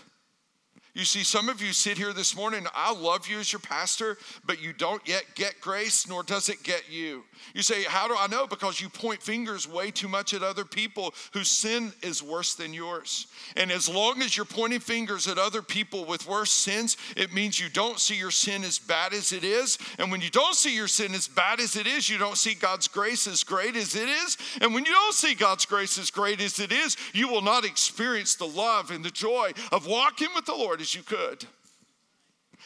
You 0.95 1.07
see, 1.07 1.25
some 1.25 1.49
of 1.49 1.63
you 1.63 1.73
sit 1.73 1.97
here 1.97 2.13
this 2.13 2.37
morning, 2.37 2.67
I 2.75 2.93
love 2.93 3.27
you 3.27 3.39
as 3.39 3.51
your 3.51 3.61
pastor, 3.61 4.19
but 4.45 4.61
you 4.61 4.75
don't 4.75 5.01
yet 5.09 5.25
get 5.35 5.59
grace, 5.59 6.07
nor 6.07 6.23
does 6.23 6.51
it 6.51 6.63
get 6.63 6.91
you. 6.91 7.25
You 7.55 7.63
say, 7.63 7.85
How 7.85 8.07
do 8.09 8.15
I 8.15 8.27
know? 8.27 8.47
Because 8.47 8.79
you 8.79 8.91
point 8.91 9.23
fingers 9.23 9.67
way 9.67 9.91
too 9.91 10.07
much 10.07 10.35
at 10.35 10.43
other 10.43 10.67
people 10.67 11.15
whose 11.33 11.51
sin 11.51 11.95
is 12.03 12.23
worse 12.23 12.55
than 12.55 12.75
yours. 12.75 13.27
And 13.57 13.73
as 13.73 13.89
long 13.89 14.21
as 14.21 14.37
you're 14.37 14.45
pointing 14.45 14.81
fingers 14.81 15.27
at 15.29 15.39
other 15.39 15.63
people 15.63 16.05
with 16.05 16.29
worse 16.29 16.53
sins, 16.53 16.99
it 17.17 17.33
means 17.33 17.59
you 17.59 17.71
don't 17.71 17.99
see 17.99 18.17
your 18.17 18.31
sin 18.31 18.63
as 18.63 18.79
bad 18.79 19.15
as 19.15 19.33
it 19.33 19.45
is. 19.45 19.79
And 19.99 20.11
when 20.11 20.21
you 20.21 20.31
don't 20.31 20.55
see 20.55 20.77
your 20.77 20.89
sin 20.89 21.15
as 21.15 21.27
bad 21.27 21.59
as 21.59 21.75
it 21.75 21.87
is, 21.87 22.11
you 22.11 22.19
don't 22.19 22.37
see 22.37 22.53
God's 22.53 22.87
grace 22.87 23.27
as 23.27 23.45
great 23.45 23.77
as 23.77 23.97
it 23.97 24.11
is. 24.11 24.37
And 24.61 24.75
when 24.75 24.85
you 24.85 24.93
don't 24.93 25.15
see 25.15 25.35
God's 25.35 25.65
grace 25.65 25.99
as 25.99 26.11
great 26.11 26.43
as 26.43 26.61
it 26.61 26.71
is, 26.71 26.99
you 27.15 27.29
will 27.29 27.41
not 27.41 27.65
experience 27.65 28.35
the 28.35 28.47
love 28.47 28.91
and 28.91 29.03
the 29.03 29.11
joy 29.11 29.53
of 29.73 29.87
walking 29.87 30.29
with 30.35 30.45
the 30.45 30.53
Lord 30.53 30.82
as 30.83 30.95
you 30.95 31.03
could. 31.03 31.47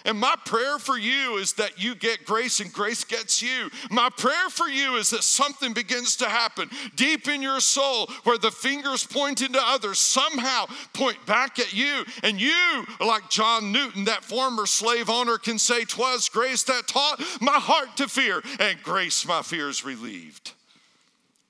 And 0.04 0.20
my 0.20 0.35
prayer 0.44 0.78
for 0.78 0.99
you 0.99 1.37
is 1.37 1.54
that 1.54 1.82
you 1.82 1.94
get 1.94 2.25
grace 2.26 2.61
and 2.61 2.73
grace 2.73 3.02
gets 3.02 3.42
you. 3.42 3.70
My 3.90 4.08
prayer 4.16 4.50
for 4.50 4.68
you 4.68 4.96
is 4.96 5.11
that 5.11 5.25
something 5.25 5.73
begins 5.73 6.16
to 6.16 6.28
happen 6.28 6.70
deep 6.94 7.28
in 7.28 7.42
your 7.42 7.61
soul 7.61 8.08
where 8.25 8.38
the 8.38 8.50
fingers 8.50 9.04
pointing 9.04 9.52
to 9.54 9.61
others 9.62 9.99
somehow 9.99 10.66
point 10.92 11.25
back 11.26 11.58
at 11.58 11.73
you. 11.73 12.04
And 12.23 12.40
you, 12.40 12.87
like 13.00 13.30
John 13.30 13.73
Newton, 13.73 14.04
that 14.04 14.25
former 14.25 14.66
slave 14.66 15.08
owner, 15.08 15.38
can 15.38 15.58
say, 15.58 15.85
Twas 15.85 16.28
grace 16.28 16.62
that 16.64 16.87
taught 16.87 17.20
my 17.40 17.58
heart 17.58 17.96
to 17.96 18.06
fear, 18.06 18.42
and 18.61 18.80
grace 18.82 19.26
my 19.26 19.42
fears 19.42 19.85
relieved. 19.85 20.52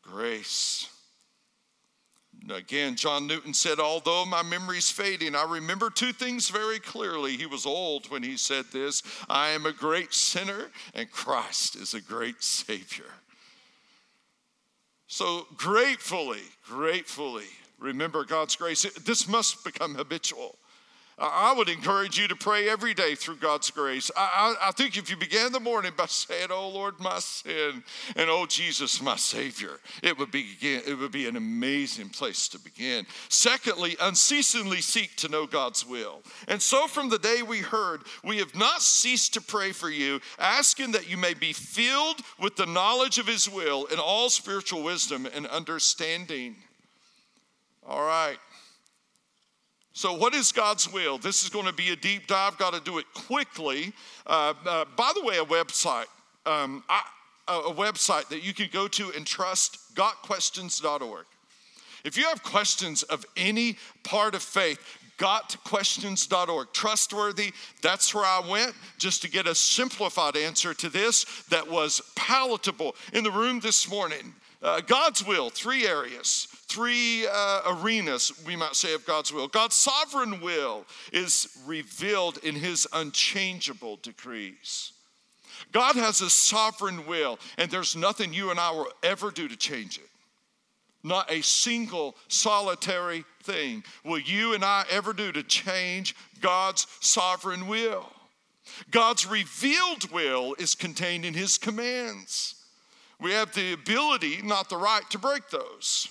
Grace. 0.02 0.88
Again, 2.50 2.94
John 2.96 3.26
Newton 3.26 3.54
said, 3.54 3.80
Although 3.80 4.24
my 4.24 4.42
memory's 4.42 4.90
fading, 4.90 5.34
I 5.34 5.44
remember 5.44 5.90
two 5.90 6.12
things 6.12 6.48
very 6.48 6.78
clearly. 6.78 7.36
He 7.36 7.46
was 7.46 7.66
old 7.66 8.10
when 8.10 8.22
he 8.22 8.36
said 8.36 8.66
this 8.72 9.02
I 9.28 9.48
am 9.48 9.66
a 9.66 9.72
great 9.72 10.14
sinner, 10.14 10.70
and 10.94 11.10
Christ 11.10 11.76
is 11.76 11.94
a 11.94 12.00
great 12.00 12.42
Savior. 12.42 13.12
So, 15.08 15.46
gratefully, 15.56 16.42
gratefully 16.64 17.46
remember 17.78 18.24
God's 18.24 18.56
grace. 18.56 18.82
This 19.04 19.28
must 19.28 19.64
become 19.64 19.94
habitual. 19.94 20.58
I 21.18 21.54
would 21.56 21.70
encourage 21.70 22.18
you 22.18 22.28
to 22.28 22.36
pray 22.36 22.68
every 22.68 22.92
day 22.92 23.14
through 23.14 23.36
God's 23.36 23.70
grace. 23.70 24.10
I, 24.14 24.54
I, 24.60 24.68
I, 24.68 24.72
think 24.72 24.98
if 24.98 25.08
you 25.08 25.16
began 25.16 25.50
the 25.50 25.60
morning 25.60 25.92
by 25.96 26.04
saying, 26.04 26.48
Oh 26.50 26.68
Lord, 26.68 27.00
my 27.00 27.20
sin, 27.20 27.82
and 28.16 28.28
Oh 28.28 28.44
Jesus, 28.44 29.00
my 29.00 29.16
Savior, 29.16 29.80
it 30.02 30.18
would, 30.18 30.30
be, 30.30 30.44
it 30.60 30.98
would 30.98 31.12
be 31.12 31.26
an 31.26 31.36
amazing 31.36 32.10
place 32.10 32.48
to 32.48 32.58
begin. 32.58 33.06
Secondly, 33.30 33.96
unceasingly 33.98 34.82
seek 34.82 35.16
to 35.16 35.28
know 35.28 35.46
God's 35.46 35.86
will. 35.86 36.20
And 36.48 36.60
so 36.60 36.86
from 36.86 37.08
the 37.08 37.18
day 37.18 37.40
we 37.42 37.60
heard, 37.60 38.02
we 38.22 38.36
have 38.36 38.54
not 38.54 38.82
ceased 38.82 39.32
to 39.34 39.40
pray 39.40 39.72
for 39.72 39.88
you, 39.88 40.20
asking 40.38 40.92
that 40.92 41.08
you 41.08 41.16
may 41.16 41.32
be 41.32 41.54
filled 41.54 42.20
with 42.38 42.56
the 42.56 42.66
knowledge 42.66 43.16
of 43.16 43.26
His 43.26 43.48
will 43.48 43.86
in 43.86 43.98
all 43.98 44.28
spiritual 44.28 44.82
wisdom 44.82 45.26
and 45.34 45.46
understanding. 45.46 46.56
All 47.88 48.04
right. 48.04 48.36
So, 49.96 50.12
what 50.12 50.34
is 50.34 50.52
God's 50.52 50.92
will? 50.92 51.16
This 51.16 51.42
is 51.42 51.48
going 51.48 51.64
to 51.64 51.72
be 51.72 51.88
a 51.88 51.96
deep 51.96 52.26
dive. 52.26 52.58
Got 52.58 52.74
to 52.74 52.80
do 52.80 52.98
it 52.98 53.06
quickly. 53.14 53.94
Uh, 54.26 54.52
uh, 54.66 54.84
by 54.94 55.10
the 55.14 55.24
way, 55.24 55.38
a 55.38 55.44
website, 55.44 56.04
um, 56.44 56.84
I, 56.86 57.00
a 57.48 57.72
website 57.72 58.28
that 58.28 58.44
you 58.44 58.52
can 58.52 58.68
go 58.70 58.88
to 58.88 59.10
and 59.16 59.26
trust, 59.26 59.94
gotquestions.org. 59.94 61.24
If 62.04 62.18
you 62.18 62.24
have 62.24 62.42
questions 62.42 63.04
of 63.04 63.24
any 63.38 63.78
part 64.02 64.34
of 64.34 64.42
faith, 64.42 64.78
gotquestions.org. 65.16 66.74
Trustworthy, 66.74 67.52
that's 67.80 68.14
where 68.14 68.26
I 68.26 68.42
went 68.46 68.74
just 68.98 69.22
to 69.22 69.30
get 69.30 69.46
a 69.46 69.54
simplified 69.54 70.36
answer 70.36 70.74
to 70.74 70.90
this 70.90 71.24
that 71.48 71.70
was 71.70 72.02
palatable. 72.14 72.96
In 73.14 73.24
the 73.24 73.30
room 73.30 73.60
this 73.60 73.88
morning, 73.88 74.34
uh, 74.62 74.80
God's 74.80 75.26
will, 75.26 75.50
three 75.50 75.86
areas, 75.86 76.48
three 76.68 77.26
uh, 77.30 77.60
arenas, 77.66 78.32
we 78.46 78.56
might 78.56 78.74
say, 78.74 78.94
of 78.94 79.04
God's 79.06 79.32
will. 79.32 79.48
God's 79.48 79.76
sovereign 79.76 80.40
will 80.40 80.84
is 81.12 81.58
revealed 81.66 82.38
in 82.38 82.54
his 82.54 82.86
unchangeable 82.92 83.96
decrees. 84.02 84.92
God 85.72 85.96
has 85.96 86.20
a 86.20 86.30
sovereign 86.30 87.06
will, 87.06 87.38
and 87.58 87.70
there's 87.70 87.96
nothing 87.96 88.32
you 88.32 88.50
and 88.50 88.60
I 88.60 88.70
will 88.70 88.88
ever 89.02 89.30
do 89.30 89.48
to 89.48 89.56
change 89.56 89.98
it. 89.98 90.08
Not 91.02 91.30
a 91.30 91.42
single 91.42 92.16
solitary 92.28 93.24
thing 93.42 93.84
will 94.04 94.18
you 94.18 94.54
and 94.54 94.64
I 94.64 94.84
ever 94.90 95.12
do 95.12 95.30
to 95.32 95.42
change 95.42 96.16
God's 96.40 96.86
sovereign 97.00 97.68
will. 97.68 98.06
God's 98.90 99.26
revealed 99.26 100.10
will 100.10 100.56
is 100.58 100.74
contained 100.74 101.24
in 101.24 101.34
his 101.34 101.58
commands. 101.58 102.56
We 103.20 103.32
have 103.32 103.52
the 103.54 103.72
ability, 103.72 104.42
not 104.42 104.68
the 104.68 104.76
right, 104.76 105.08
to 105.10 105.18
break 105.18 105.48
those. 105.50 106.08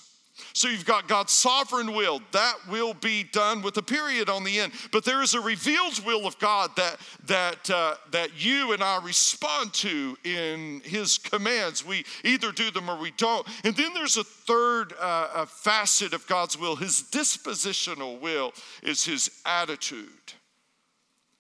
So 0.54 0.68
you've 0.68 0.86
got 0.86 1.08
God's 1.08 1.32
sovereign 1.32 1.94
will. 1.94 2.22
That 2.32 2.56
will 2.70 2.94
be 2.94 3.24
done 3.24 3.62
with 3.62 3.78
a 3.78 3.82
period 3.82 4.30
on 4.30 4.44
the 4.44 4.60
end. 4.60 4.74
But 4.92 5.06
there 5.06 5.22
is 5.22 5.34
a 5.34 5.40
revealed 5.40 6.04
will 6.06 6.28
of 6.28 6.38
God 6.40 6.72
that, 6.76 6.98
that, 7.28 7.70
uh, 7.70 7.96
that 8.12 8.44
you 8.44 8.74
and 8.74 8.84
I 8.84 9.02
respond 9.02 9.74
to 9.76 10.18
in 10.26 10.82
His 10.84 11.18
commands. 11.18 11.86
We 11.86 12.06
either 12.24 12.52
do 12.52 12.70
them 12.70 12.90
or 12.90 12.98
we 12.98 13.12
don't. 13.12 13.48
And 13.64 13.76
then 13.76 13.94
there's 13.94 14.18
a 14.18 14.24
third 14.24 14.94
uh, 15.00 15.30
a 15.36 15.46
facet 15.46 16.14
of 16.14 16.28
God's 16.28 16.60
will. 16.60 16.76
His 16.76 17.04
dispositional 17.12 18.20
will 18.20 18.54
is 18.84 19.06
His 19.06 19.30
attitude. 19.46 20.34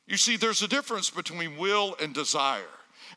You 0.08 0.18
see, 0.18 0.38
there's 0.38 0.62
a 0.62 0.68
difference 0.68 1.10
between 1.10 1.58
will 1.58 1.96
and 2.02 2.14
desire. 2.14 2.64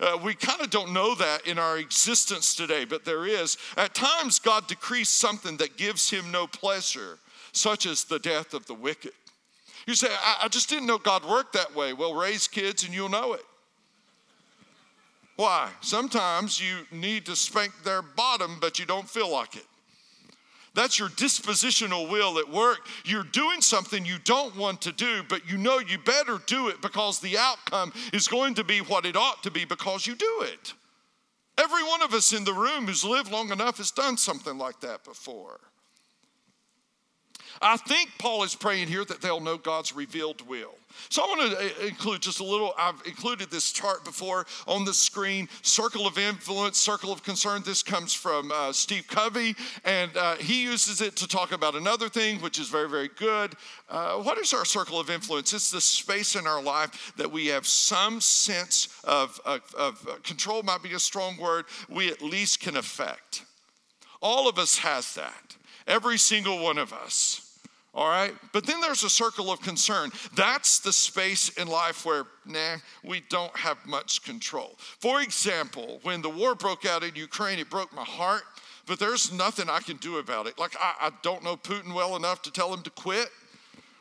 Uh, 0.01 0.17
we 0.23 0.35
kind 0.35 0.61
of 0.61 0.71
don't 0.71 0.93
know 0.93 1.15
that 1.15 1.47
in 1.47 1.59
our 1.59 1.79
existence 1.79 2.55
today, 2.55 2.85
but 2.85 3.05
there 3.05 3.27
is. 3.27 3.57
At 3.77 3.95
times, 3.95 4.39
God 4.39 4.67
decrees 4.69 5.09
something 5.09 5.57
that 5.57 5.77
gives 5.77 6.09
him 6.09 6.31
no 6.31 6.47
pleasure, 6.47 7.19
such 7.53 7.85
as 7.87 8.05
the 8.05 8.19
death 8.19 8.55
of 8.55 8.67
the 8.67 8.75
wicked. 8.75 9.13
You 9.87 9.95
say, 9.95 10.09
I, 10.11 10.45
I 10.45 10.49
just 10.49 10.69
didn't 10.69 10.87
know 10.87 10.99
God 10.99 11.25
worked 11.25 11.55
that 11.55 11.75
way. 11.75 11.93
Well, 11.95 12.15
raise 12.15 12.47
kids 12.47 12.85
and 12.85 12.95
you'll 12.95 13.09
know 13.09 13.33
it. 13.33 13.43
Why? 15.37 15.71
Sometimes 15.81 16.61
you 16.61 16.79
need 16.91 17.27
to 17.27 17.37
spank 17.37 17.73
their 17.85 18.03
bottom, 18.03 18.59
but 18.61 18.79
you 18.79 18.87
don't 18.87 19.09
feel 19.09 19.31
like 19.31 19.57
it. 19.57 19.67
That's 20.75 20.99
your 20.99 21.09
dispositional 21.09 22.11
will 22.11 22.39
at 22.39 22.49
work. 22.49 22.79
You're 23.05 23.25
doing 23.25 23.61
something 23.61 24.05
you 24.05 24.19
don't 24.25 24.57
want 24.57 24.81
to 24.83 24.93
do, 24.93 25.23
but 25.29 25.49
you 25.49 25.59
know 25.59 25.79
you 25.79 25.99
better 25.99 26.39
do 26.47 26.69
it 26.69 26.81
because 26.83 27.21
the 27.21 27.37
outcome 27.39 27.93
is 28.13 28.29
going 28.29 28.55
to 28.55 28.65
be 28.65 28.79
what 28.79 29.07
it 29.07 29.17
ought 29.17 29.43
to 29.43 29.51
be 29.51 29.65
because 29.65 30.07
you 30.07 30.15
do 30.15 30.43
it. 30.43 30.75
Every 31.59 31.83
one 31.83 32.03
of 32.03 32.15
us 32.15 32.33
in 32.33 32.45
the 32.45 32.53
room 32.53 32.87
who's 32.87 33.05
lived 33.05 33.33
long 33.33 33.51
enough 33.51 33.79
has 33.79 33.91
done 33.91 34.17
something 34.17 34.57
like 34.57 34.81
that 34.81 35.03
before. 35.03 35.59
I 37.61 37.77
think 37.77 38.11
Paul 38.19 38.45
is 38.45 38.55
praying 38.55 38.87
here 38.87 39.05
that 39.05 39.21
they'll 39.21 39.41
know 39.41 39.59
God's 39.59 39.95
revealed 39.95 40.47
will. 40.47 40.78
So 41.09 41.23
I 41.23 41.27
want 41.27 41.53
to 41.53 41.59
uh, 41.59 41.87
include 41.87 42.23
just 42.23 42.41
a 42.41 42.45
little, 42.45 42.75
I've 42.79 43.01
included 43.07 43.51
this 43.51 43.73
chart 43.73 44.05
before 44.05 44.47
on 44.67 44.85
the 44.85 44.95
screen 44.95 45.49
circle 45.63 46.07
of 46.07 46.19
influence, 46.19 46.79
circle 46.79 47.13
of 47.13 47.23
concern. 47.23 47.63
This 47.65 47.83
comes 47.83 48.13
from 48.13 48.53
uh, 48.53 48.73
Steve 48.73 49.07
Covey, 49.09 49.55
and 49.85 50.17
uh, 50.17 50.37
he 50.37 50.63
uses 50.63 51.01
it 51.01 51.17
to 51.17 51.29
talk 51.29 51.53
about 51.53 51.75
another 51.75 52.09
thing, 52.09 52.41
which 52.41 52.59
is 52.59 52.69
very, 52.69 52.89
very 52.89 53.09
good. 53.17 53.55
Uh, 53.89 54.17
what 54.17 54.39
is 54.39 54.53
our 54.53 54.65
circle 54.65 55.01
of 55.01 55.11
influence? 55.11 55.53
It's 55.53 55.71
the 55.71 55.81
space 55.81 56.37
in 56.37 56.47
our 56.47 56.63
life 56.63 57.13
that 57.17 57.31
we 57.31 57.47
have 57.47 57.67
some 57.67 58.21
sense 58.21 58.89
of, 59.05 59.41
of, 59.45 59.63
of 59.77 60.07
uh, 60.09 60.17
control, 60.23 60.63
might 60.63 60.83
be 60.83 60.93
a 60.93 60.99
strong 60.99 61.37
word, 61.39 61.65
we 61.89 62.09
at 62.11 62.23
least 62.23 62.61
can 62.61 62.77
affect. 62.77 63.45
All 64.21 64.49
of 64.49 64.59
us 64.59 64.79
has 64.79 65.15
that. 65.15 65.57
Every 65.87 66.19
single 66.19 66.63
one 66.63 66.77
of 66.77 66.93
us 66.93 67.48
All 67.95 68.09
right? 68.09 68.35
But 68.53 68.67
then 68.67 68.81
there's 68.81 69.03
a 69.03 69.11
circle 69.11 69.51
of 69.51 69.61
concern. 69.61 70.11
That's 70.35 70.79
the 70.79 70.93
space 70.93 71.49
in 71.51 71.69
life 71.69 72.05
where, 72.05 72.25
nah, 72.47 72.77
we 73.03 73.23
don't 73.29 73.57
have 73.57 73.79
much 73.87 74.23
control. 74.23 74.77
For 75.01 75.23
example, 75.23 76.01
when 76.03 76.23
the 76.23 76.29
war 76.29 76.55
broke 76.55 76.85
out 76.85 77.03
in 77.03 77.15
Ukraine, 77.17 77.59
it 77.59 77.71
broke 77.71 77.93
my 77.95 78.05
heart, 78.05 78.43
but 78.87 78.99
there's 78.99 79.33
nothing 79.33 79.69
I 79.69 79.81
can 79.81 79.97
do 79.97 80.19
about 80.19 80.47
it. 80.47 80.59
Like, 80.59 80.77
I, 80.81 81.09
I 81.09 81.11
don't 81.23 81.43
know 81.43 81.57
Putin 81.57 81.95
well 81.95 82.15
enough 82.17 82.43
to 82.43 82.53
tell 82.53 82.73
him 82.73 82.83
to 82.83 82.91
quit 82.91 83.29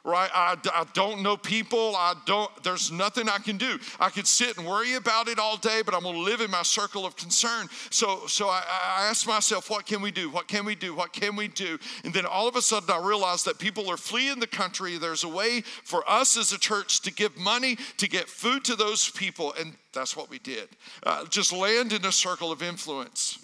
right? 0.08 0.30
I, 0.34 0.56
I 0.74 0.86
don't 0.94 1.22
know 1.22 1.36
people. 1.36 1.94
I 1.98 2.14
don't, 2.26 2.50
there's 2.64 2.94
nothing 2.94 3.28
I 3.28 3.40
can 3.40 3.58
do. 3.58 3.78
I 4.00 4.10
could 4.10 4.26
sit 4.26 4.58
and 4.58 4.66
worry 4.66 4.94
about 4.94 5.28
it 5.28 5.38
all 5.38 5.58
day, 5.58 5.82
but 5.86 5.94
I'm 5.94 6.04
gonna 6.04 6.20
live 6.20 6.40
in 6.40 6.50
my 6.50 6.64
circle 6.64 7.06
of 7.06 7.18
concern. 7.18 7.68
So, 7.90 8.26
so 8.26 8.48
I, 8.48 8.64
I 8.70 9.08
asked 9.10 9.28
myself, 9.28 9.70
what 9.70 9.86
can 9.86 10.02
we 10.02 10.12
do? 10.12 10.30
What 10.30 10.48
can 10.48 10.64
we 10.64 10.76
do? 10.76 10.96
What 10.96 11.12
can 11.12 11.36
we 11.36 11.50
do? 11.50 11.78
And 12.06 12.14
then 12.14 12.26
all 12.26 12.48
of 12.48 12.56
a 12.56 12.62
sudden 12.62 12.90
I 12.90 13.06
realized 13.06 13.46
that 13.46 13.60
people 13.60 13.90
are 13.90 13.98
fleeing 13.98 14.40
the 14.40 14.48
country. 14.48 14.98
There's 14.98 15.26
a 15.26 15.30
way 15.30 15.62
for 15.62 16.10
us 16.10 16.38
as 16.38 16.54
a 16.54 16.58
church 16.58 17.02
to 17.02 17.14
give 17.14 17.38
money, 17.38 17.78
to 17.98 18.08
get 18.08 18.30
food 18.30 18.64
to 18.64 18.78
those 18.78 19.10
people. 19.12 19.54
And 19.60 19.74
that's 19.94 20.16
what 20.16 20.30
we 20.30 20.40
did. 20.40 20.70
Uh, 21.04 21.26
just 21.26 21.52
land 21.52 21.92
in 21.92 22.06
a 22.06 22.14
circle 22.14 22.54
of 22.54 22.64
influence. 22.64 23.40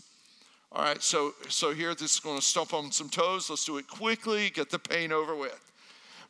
All 0.72 0.84
right, 0.84 1.04
so 1.04 1.34
so 1.50 1.72
here 1.72 1.94
this 1.94 2.16
is 2.16 2.20
going 2.20 2.38
to 2.38 2.42
stomp 2.42 2.74
on 2.74 2.92
some 2.92 3.08
toes. 3.10 3.48
Let's 3.50 3.66
do 3.66 3.78
it 3.78 3.88
quickly, 3.88 4.50
get 4.50 4.72
the 4.72 4.80
pain 4.80 5.12
over 5.12 5.36
with. 5.36 5.73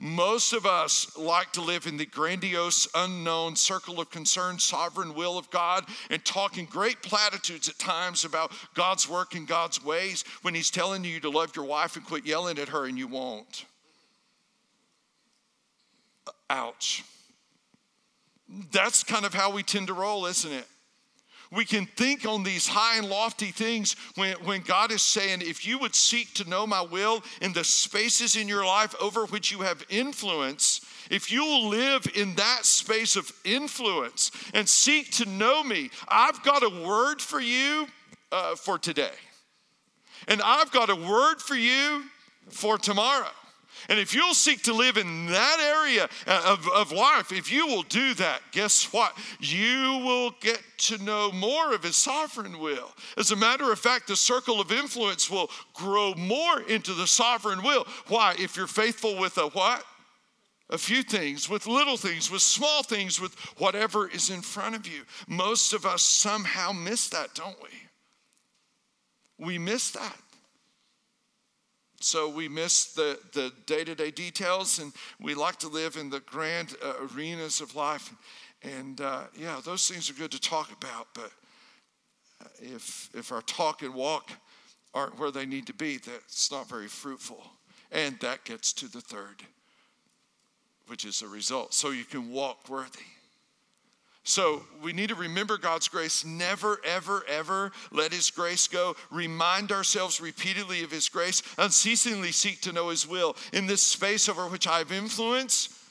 Most 0.03 0.51
of 0.51 0.65
us 0.65 1.17
like 1.17 1.53
to 1.53 1.61
live 1.61 1.87
in 1.87 1.95
the 1.95 2.05
grandiose, 2.05 2.89
unknown 2.93 3.55
circle 3.55 4.01
of 4.01 4.09
concern, 4.09 4.59
sovereign 4.59 5.13
will 5.13 5.37
of 5.37 5.49
God, 5.49 5.85
and 6.09 6.23
talking 6.25 6.65
great 6.65 7.01
platitudes 7.01 7.69
at 7.69 7.79
times 7.79 8.25
about 8.25 8.51
God's 8.73 9.07
work 9.07 9.33
and 9.33 9.47
God's 9.47 9.81
ways 9.81 10.25
when 10.41 10.55
He's 10.55 10.69
telling 10.69 11.05
you 11.05 11.21
to 11.21 11.29
love 11.29 11.55
your 11.55 11.63
wife 11.63 11.95
and 11.95 12.05
quit 12.05 12.25
yelling 12.25 12.59
at 12.59 12.67
her 12.67 12.85
and 12.85 12.97
you 12.97 13.07
won't. 13.07 13.63
Ouch. 16.49 17.05
That's 18.73 19.05
kind 19.05 19.25
of 19.25 19.33
how 19.33 19.51
we 19.51 19.63
tend 19.63 19.87
to 19.87 19.93
roll, 19.93 20.25
isn't 20.25 20.51
it? 20.51 20.67
We 21.53 21.65
can 21.65 21.85
think 21.85 22.25
on 22.25 22.43
these 22.43 22.67
high 22.67 22.97
and 22.97 23.09
lofty 23.09 23.51
things 23.51 23.95
when, 24.15 24.35
when 24.37 24.61
God 24.61 24.91
is 24.91 25.01
saying, 25.01 25.41
if 25.41 25.67
you 25.67 25.77
would 25.79 25.93
seek 25.93 26.33
to 26.35 26.49
know 26.49 26.65
my 26.65 26.81
will 26.81 27.23
in 27.41 27.53
the 27.53 27.63
spaces 27.63 28.35
in 28.35 28.47
your 28.47 28.65
life 28.65 28.95
over 28.99 29.25
which 29.25 29.51
you 29.51 29.59
have 29.59 29.85
influence, 29.89 30.81
if 31.11 31.31
you 31.31 31.43
will 31.43 31.67
live 31.67 32.07
in 32.15 32.33
that 32.35 32.65
space 32.65 33.15
of 33.15 33.31
influence 33.43 34.31
and 34.53 34.67
seek 34.67 35.11
to 35.11 35.29
know 35.29 35.63
me, 35.63 35.91
I've 36.07 36.41
got 36.43 36.63
a 36.63 36.85
word 36.87 37.21
for 37.21 37.39
you 37.39 37.87
uh, 38.31 38.55
for 38.55 38.79
today. 38.79 39.11
And 40.27 40.41
I've 40.43 40.71
got 40.71 40.89
a 40.89 40.95
word 40.95 41.39
for 41.39 41.55
you 41.55 42.03
for 42.49 42.77
tomorrow. 42.77 43.27
And 43.89 43.99
if 43.99 44.13
you'll 44.13 44.33
seek 44.33 44.63
to 44.63 44.73
live 44.73 44.97
in 44.97 45.27
that 45.27 45.59
area 45.59 46.07
uh, 46.27 46.43
of, 46.45 46.67
of 46.69 46.91
life, 46.91 47.31
if 47.31 47.51
you 47.51 47.67
will 47.67 47.83
do 47.83 48.13
that, 48.15 48.41
guess 48.51 48.91
what? 48.93 49.17
You 49.39 50.01
will 50.05 50.31
get 50.39 50.61
to 50.79 51.03
know 51.03 51.31
more 51.31 51.73
of 51.73 51.83
His 51.83 51.97
sovereign 51.97 52.59
will. 52.59 52.91
As 53.17 53.31
a 53.31 53.35
matter 53.35 53.71
of 53.71 53.79
fact, 53.79 54.07
the 54.07 54.15
circle 54.15 54.59
of 54.61 54.71
influence 54.71 55.29
will 55.29 55.49
grow 55.73 56.13
more 56.15 56.61
into 56.61 56.93
the 56.93 57.07
sovereign 57.07 57.63
will. 57.63 57.85
Why? 58.07 58.35
If 58.37 58.55
you're 58.57 58.67
faithful 58.67 59.19
with 59.19 59.37
a 59.37 59.47
what? 59.49 59.83
a 60.69 60.77
few 60.77 61.03
things, 61.03 61.49
with 61.49 61.67
little 61.67 61.97
things, 61.97 62.31
with 62.31 62.41
small 62.41 62.81
things, 62.81 63.21
with 63.21 63.35
whatever 63.59 64.09
is 64.09 64.31
in 64.31 64.41
front 64.41 64.75
of 64.75 64.87
you. 64.87 65.03
Most 65.27 65.71
of 65.71 65.85
us 65.85 66.01
somehow 66.01 66.71
miss 66.71 67.09
that, 67.09 67.35
don't 67.35 67.61
we? 67.61 67.69
We 69.45 69.57
miss 69.59 69.91
that. 69.91 70.17
So 72.03 72.27
we 72.27 72.49
miss 72.49 72.93
the, 72.93 73.17
the 73.31 73.53
day-to-day 73.65 74.11
details 74.11 74.79
and 74.79 74.91
we 75.21 75.35
like 75.35 75.55
to 75.59 75.69
live 75.69 75.95
in 75.95 76.09
the 76.09 76.19
grand 76.19 76.75
uh, 76.83 76.95
arenas 77.15 77.61
of 77.61 77.75
life. 77.75 78.13
And 78.61 78.99
uh, 78.99 79.23
yeah, 79.37 79.61
those 79.63 79.87
things 79.87 80.09
are 80.09 80.13
good 80.13 80.31
to 80.31 80.39
talk 80.39 80.69
about, 80.71 81.07
but 81.13 81.31
uh, 82.41 82.49
if, 82.59 83.09
if 83.13 83.31
our 83.31 83.41
talk 83.43 83.83
and 83.83 83.93
walk 83.93 84.31
aren't 84.93 85.17
where 85.17 85.31
they 85.31 85.45
need 85.45 85.65
to 85.67 85.73
be, 85.73 85.97
that's 85.97 86.51
not 86.51 86.67
very 86.67 86.89
fruitful. 86.89 87.41
And 87.89 88.19
that 88.19 88.43
gets 88.43 88.73
to 88.73 88.91
the 88.91 89.01
third, 89.01 89.41
which 90.87 91.05
is 91.05 91.21
a 91.21 91.27
result. 91.27 91.73
So 91.73 91.91
you 91.91 92.03
can 92.03 92.31
walk 92.31 92.67
worthy. 92.69 93.12
So 94.23 94.63
we 94.81 94.93
need 94.93 95.09
to 95.09 95.15
remember 95.15 95.57
God's 95.57 95.89
grace. 95.89 96.23
Never, 96.23 96.79
ever, 96.85 97.25
ever 97.27 97.71
let 97.91 98.13
His 98.13 98.31
grace 98.31 98.67
go. 98.67 98.95
Remind 99.11 99.71
ourselves 99.71 100.21
repeatedly 100.21 100.83
of 100.83 100.91
His 100.91 101.09
grace. 101.09 101.43
Unceasingly 101.57 102.31
seek 102.31 102.61
to 102.61 102.71
know 102.71 102.89
His 102.89 103.05
will. 103.05 103.35
In 103.51 103.67
this 103.67 103.83
space 103.83 104.29
over 104.29 104.47
which 104.47 104.67
I 104.67 104.79
have 104.79 104.93
influence, 104.93 105.83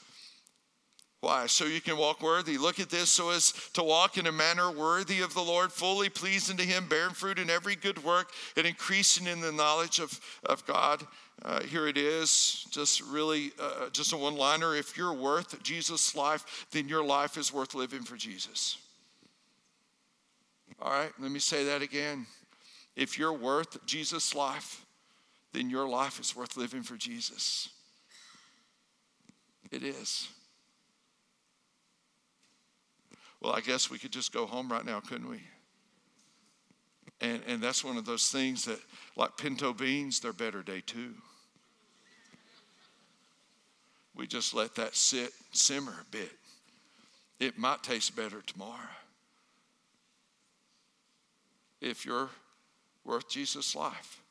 why? 1.23 1.45
So 1.45 1.63
you 1.63 1.79
can 1.79 1.95
walk 1.95 2.21
worthy. 2.21 2.57
Look 2.57 2.81
at 2.81 2.89
this 2.89 3.09
so 3.09 3.29
as 3.29 3.53
to 3.75 3.81
walk 3.81 4.17
in 4.17 4.27
a 4.27 4.31
manner 4.31 4.69
worthy 4.69 5.21
of 5.21 5.33
the 5.33 5.41
Lord, 5.41 5.71
fully 5.71 6.09
pleasing 6.09 6.57
to 6.57 6.63
Him, 6.63 6.85
bearing 6.89 7.13
fruit 7.13 7.39
in 7.39 7.49
every 7.49 7.77
good 7.77 8.03
work, 8.03 8.31
and 8.57 8.67
increasing 8.67 9.27
in 9.27 9.39
the 9.39 9.53
knowledge 9.53 9.99
of, 9.99 10.19
of 10.43 10.65
God. 10.65 11.07
Uh, 11.41 11.61
here 11.63 11.87
it 11.87 11.97
is, 11.97 12.65
just 12.71 13.01
really, 13.01 13.51
uh, 13.59 13.89
just 13.89 14.13
a 14.13 14.17
one 14.17 14.35
liner. 14.35 14.75
If 14.75 14.97
you're 14.97 15.13
worth 15.13 15.61
Jesus' 15.63 16.15
life, 16.15 16.67
then 16.71 16.87
your 16.87 17.03
life 17.03 17.37
is 17.37 17.51
worth 17.51 17.75
living 17.75 18.03
for 18.03 18.15
Jesus. 18.15 18.77
All 20.81 20.91
right, 20.91 21.11
let 21.19 21.31
me 21.31 21.39
say 21.39 21.65
that 21.65 21.81
again. 21.81 22.25
If 22.95 23.17
you're 23.17 23.33
worth 23.33 23.85
Jesus' 23.85 24.35
life, 24.35 24.85
then 25.51 25.69
your 25.69 25.87
life 25.87 26.19
is 26.19 26.35
worth 26.35 26.55
living 26.55 26.83
for 26.83 26.95
Jesus. 26.95 27.69
It 29.71 29.83
is. 29.83 30.29
Well, 33.41 33.53
I 33.53 33.61
guess 33.61 33.89
we 33.89 33.97
could 33.97 34.11
just 34.11 34.31
go 34.31 34.45
home 34.45 34.71
right 34.71 34.85
now, 34.85 34.99
couldn't 34.99 35.29
we? 35.29 35.41
And, 37.19 37.41
and 37.47 37.61
that's 37.61 37.83
one 37.83 37.97
of 37.97 38.05
those 38.05 38.29
things 38.29 38.65
that, 38.65 38.79
like 39.15 39.37
pinto 39.37 39.73
beans, 39.73 40.19
they're 40.19 40.33
better 40.33 40.63
day 40.63 40.81
two. 40.85 41.13
We 44.15 44.27
just 44.27 44.53
let 44.53 44.75
that 44.75 44.95
sit, 44.95 45.31
simmer 45.51 45.95
a 46.01 46.05
bit. 46.11 46.31
It 47.39 47.57
might 47.57 47.83
taste 47.83 48.15
better 48.15 48.41
tomorrow. 48.41 48.77
If 51.81 52.05
you're 52.05 52.29
worth 53.03 53.29
Jesus' 53.29 53.75
life, 53.75 54.21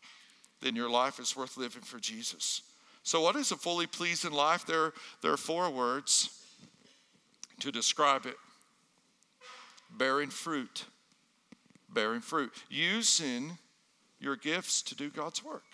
then 0.61 0.77
your 0.77 0.89
life 0.89 1.19
is 1.19 1.37
worth 1.37 1.57
living 1.57 1.83
for 1.83 1.99
Jesus. 1.99 2.63
So, 3.03 3.21
what 3.21 3.37
is 3.37 3.51
a 3.51 3.57
fully 3.57 3.87
pleasing 3.87 4.33
life? 4.33 4.65
There, 4.65 4.93
there 5.21 5.33
are 5.33 5.37
four 5.37 5.69
words 5.71 6.31
to 7.61 7.73
describe 7.73 8.27
it 8.27 8.37
bearing 9.91 10.31
fruit 10.31 10.87
bearing 11.93 12.21
fruit, 12.21 12.53
using 12.69 13.59
your 14.23 14.37
gifts 14.37 14.83
to 14.83 14.95
do 14.95 15.11
God's 15.11 15.45
work. 15.45 15.65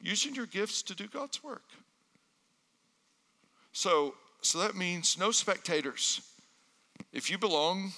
Using 0.00 0.34
your 0.34 0.46
gifts 0.46 0.82
to 0.82 0.94
do 0.94 1.06
God's 1.06 1.42
work. 1.42 1.64
So, 3.72 4.14
so 4.40 4.58
that 4.58 4.74
means 4.74 5.18
no 5.18 5.30
spectators. 5.30 6.20
If 7.12 7.30
you 7.30 7.38
belong 7.38 7.92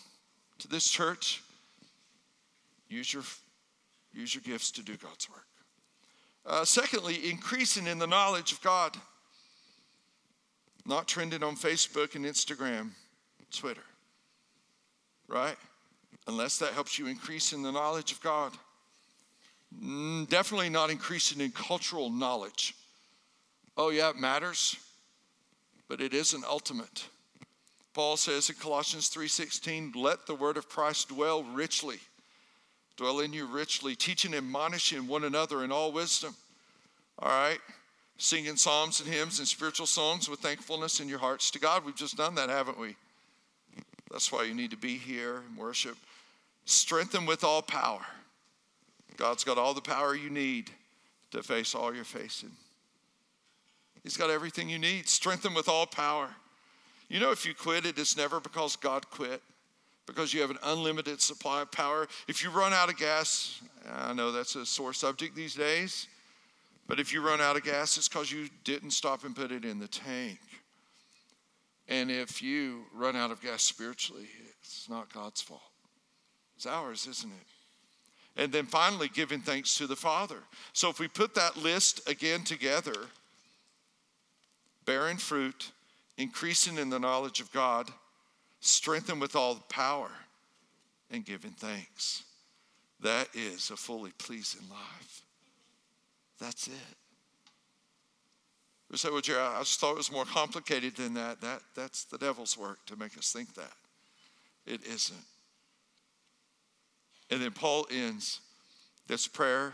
to 0.59 0.69
this 0.69 0.89
church, 0.89 1.43
use 2.89 3.13
your, 3.13 3.23
use 4.13 4.35
your 4.35 4.43
gifts 4.43 4.71
to 4.73 4.83
do 4.83 4.97
God's 4.97 5.29
work. 5.31 5.47
Uh, 6.47 6.65
secondly, 6.65 7.31
increasing 7.31 7.87
in 7.87 7.99
the 7.99 8.07
knowledge 8.07 8.53
of 8.53 8.61
God. 8.61 8.97
Not 10.87 11.09
trending 11.09 11.43
on 11.43 11.57
Facebook 11.57 12.15
and 12.15 12.27
Instagram, 12.27 12.91
Twitter, 13.51 13.85
right? 15.29 15.57
unless 16.27 16.59
that 16.59 16.73
helps 16.73 16.99
you 16.99 17.07
increase 17.07 17.53
in 17.53 17.63
the 17.63 17.73
knowledge 17.73 18.13
of 18.13 18.21
God. 18.21 18.53
Mm, 19.83 20.29
definitely 20.29 20.69
not 20.69 20.91
increasing 20.91 21.41
in 21.41 21.51
cultural 21.51 22.11
knowledge. 22.11 22.75
Oh, 23.77 23.91
yeah, 23.91 24.11
it 24.11 24.17
matters, 24.17 24.77
but 25.89 26.01
it 26.01 26.15
isn't 26.15 26.45
ultimate. 26.45 27.07
Paul 27.93 28.17
says 28.17 28.51
in 28.51 28.57
Colossians 28.57 29.09
3:16, 29.09 29.93
"Let 29.93 30.27
the 30.27 30.35
word 30.35 30.57
of 30.57 30.69
Christ 30.69 31.09
dwell 31.09 31.45
richly, 31.45 32.01
dwell 32.97 33.21
in 33.21 33.33
you 33.33 33.47
richly, 33.47 33.95
teaching 33.95 34.35
and 34.35 34.45
admonishing 34.45 35.07
one 35.07 35.25
another 35.25 35.63
in 35.63 35.71
all 35.71 35.93
wisdom." 35.93 36.37
All 37.21 37.29
right, 37.29 37.61
singing 38.19 38.57
psalms 38.57 39.01
and 39.01 39.09
hymns 39.09 39.39
and 39.39 39.47
spiritual 39.47 39.87
songs 39.87 40.29
with 40.29 40.41
thankfulness 40.41 40.99
in 40.99 41.09
your 41.09 41.21
hearts 41.21 41.53
to 41.53 41.61
God. 41.61 41.85
We've 41.85 41.95
just 41.95 42.17
done 42.17 42.35
that, 42.35 42.49
haven't 42.49 42.79
we? 42.79 42.97
That's 44.11 44.33
why 44.33 44.43
you 44.43 44.55
need 44.55 44.71
to 44.73 44.77
be 44.77 44.99
here 44.99 45.39
and 45.39 45.57
worship 45.57 45.97
Strengthen 46.67 47.27
with 47.27 47.45
all 47.45 47.63
power. 47.63 48.07
God's 49.17 49.45
got 49.45 49.59
all 49.59 49.75
the 49.75 49.81
power 49.81 50.15
you 50.15 50.31
need 50.31 50.71
to 51.31 51.43
face 51.43 51.75
all 51.75 51.95
you're 51.95 52.05
facing. 52.05 52.53
He's 54.03 54.17
got 54.17 54.31
everything 54.31 54.69
you 54.69 54.79
need. 54.79 55.09
strengthened 55.09 55.55
with 55.55 55.69
all 55.69 55.87
power. 55.87 56.29
You 57.09 57.21
know, 57.21 57.31
if 57.31 57.47
you 57.47 57.55
quit, 57.55 57.87
it 57.87 57.99
is 57.99 58.17
never 58.17 58.41
because 58.41 58.77
God 58.77 59.09
quit, 59.11 59.43
because 60.07 60.35
you 60.35 60.41
have 60.41 60.51
an 60.51 60.59
unlimited 60.65 61.21
supply 61.21 61.63
of 61.63 61.71
power. 61.71 62.09
If 62.29 62.43
you 62.43 62.51
run 62.51 62.73
out 62.73 62.89
of 62.89 62.97
gas, 62.97 63.63
I 63.91 64.13
know 64.13 64.33
that's 64.33 64.57
a 64.57 64.67
sore 64.67 64.93
subject 64.93 65.35
these 65.35 65.55
days, 65.55 66.07
But 66.87 67.01
if 67.01 67.13
you 67.13 67.23
run 67.23 67.41
out 67.41 67.57
of 67.57 67.65
gas, 67.65 67.97
it's 67.97 68.09
because 68.09 68.31
you 68.31 68.49
didn't 68.63 68.91
stop 68.91 69.25
and 69.25 69.35
put 69.35 69.51
it 69.53 69.65
in 69.65 69.79
the 69.79 69.89
tank. 69.89 70.39
And 71.89 72.11
if 72.11 72.43
you 72.43 72.85
run 72.95 73.17
out 73.17 73.31
of 73.31 73.41
gas 73.41 73.63
spiritually, 73.63 74.29
it's 74.61 74.89
not 74.89 75.13
God's 75.13 75.41
fault. 75.41 75.63
It's 76.57 76.67
ours, 76.67 77.07
isn't 77.07 77.31
it? 77.31 77.47
And 78.37 78.51
then 78.51 78.67
finally, 78.67 79.09
giving 79.09 79.41
thanks 79.41 79.77
to 79.79 79.87
the 79.87 79.97
Father. 79.97 80.39
So 80.73 80.91
if 80.91 80.99
we 80.99 81.07
put 81.07 81.35
that 81.37 81.57
list 81.57 82.09
again 82.09 82.43
together, 82.43 82.97
bearing 84.85 85.19
fruit, 85.19 85.71
increasing 86.19 86.79
in 86.79 86.91
the 86.91 86.99
knowledge 86.99 87.41
of 87.41 87.53
God, 87.53 87.91
strengthened 88.61 89.21
with 89.21 89.37
all 89.37 89.55
the 89.55 89.63
power, 89.63 90.11
and 91.11 91.25
giving 91.25 91.53
thanks. 91.53 92.25
That 93.01 93.29
is 93.35 93.71
a 93.71 93.77
fully 93.77 94.13
pleasing 94.19 94.69
life. 94.71 95.23
That's 96.41 96.67
it. 96.67 96.97
We 98.91 98.99
say, 98.99 99.11
well, 99.11 99.21
Jerry, 99.21 99.41
I 99.41 99.61
just 99.61 99.81
thought 99.81 99.93
it 99.93 99.99
was 99.99 100.13
more 100.13 100.25
complicated 100.25 100.97
than 100.97 101.15
that. 101.15 101.41
that. 101.41 101.61
That's 101.75 102.05
the 102.05 102.19
devil's 102.19 102.59
work 102.59 102.85
to 102.87 102.97
make 102.97 103.17
us 103.17 103.33
think 103.33 103.55
that. 103.55 103.73
It 104.67 104.85
isn't. 104.87 105.25
And 107.31 107.41
then 107.41 107.53
Paul 107.53 107.87
ends 107.91 108.41
this 109.07 109.27
prayer 109.27 109.73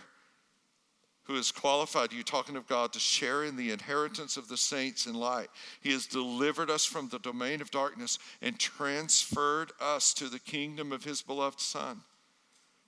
who 1.25 1.37
has 1.37 1.53
qualified 1.53 2.13
you, 2.13 2.25
talking 2.25 2.57
of 2.57 2.67
God, 2.67 2.93
to 2.93 2.99
share 2.99 3.45
in 3.45 3.57
the 3.57 3.71
inheritance 3.71 4.37
of 4.37 4.49
the 4.49 4.57
saints 4.57 5.07
in 5.07 5.15
light. 5.15 5.49
He 5.81 5.93
has 5.93 6.07
delivered 6.07 6.71
us 6.71 6.85
from 6.85 7.09
the 7.09 7.21
domain 7.21 7.61
of 7.61 7.71
darkness 7.71 8.19
and 8.43 8.59
transferred 8.59 9.71
us 9.81 10.13
to 10.15 10.29
the 10.29 10.41
kingdom 10.41 10.91
of 10.91 11.05
his 11.05 11.23
beloved 11.23 11.61
Son, 11.61 12.01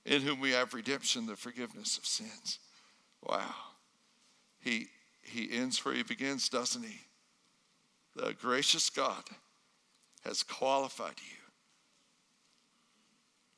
in 0.05 0.23
whom 0.23 0.41
we 0.41 0.51
have 0.51 0.75
redemption, 0.75 1.27
the 1.27 1.37
forgiveness 1.37 1.97
of 1.97 2.05
sins. 2.05 2.59
Wow. 3.23 3.55
He, 4.61 4.89
he 5.23 5.49
ends 5.53 5.85
where 5.85 5.95
he 5.95 6.03
begins, 6.03 6.49
doesn't 6.49 6.83
he? 6.83 6.99
The 8.17 8.35
gracious 8.35 8.91
God 8.91 9.23
has 10.25 10.43
qualified 10.43 11.15
you. 11.19 11.42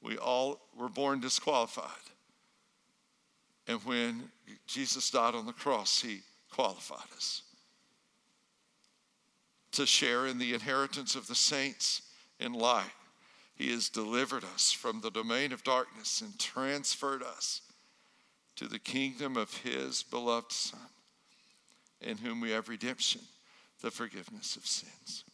We 0.04 0.18
all 0.18 0.60
were 0.76 0.90
born 0.90 1.20
disqualified. 1.20 1.88
And 3.66 3.82
when 3.84 4.30
Jesus 4.66 5.10
died 5.10 5.34
on 5.34 5.46
the 5.46 5.52
cross, 5.54 6.02
he 6.02 6.20
qualified 6.52 7.10
us 7.16 7.42
to 9.72 9.86
share 9.86 10.26
in 10.26 10.38
the 10.38 10.52
inheritance 10.52 11.16
of 11.16 11.26
the 11.26 11.34
saints 11.34 12.02
in 12.38 12.52
light. 12.52 12.84
He 13.56 13.70
has 13.72 13.88
delivered 13.88 14.44
us 14.54 14.70
from 14.70 15.00
the 15.00 15.10
domain 15.10 15.52
of 15.52 15.64
darkness 15.64 16.20
and 16.20 16.38
transferred 16.38 17.22
us 17.22 17.62
to 18.56 18.68
the 18.68 18.78
kingdom 18.78 19.36
of 19.36 19.56
his 19.62 20.02
beloved 20.02 20.52
Son, 20.52 20.78
in 22.02 22.18
whom 22.18 22.40
we 22.40 22.50
have 22.50 22.68
redemption, 22.68 23.22
the 23.80 23.90
forgiveness 23.90 24.54
of 24.56 24.66
sins. 24.66 25.24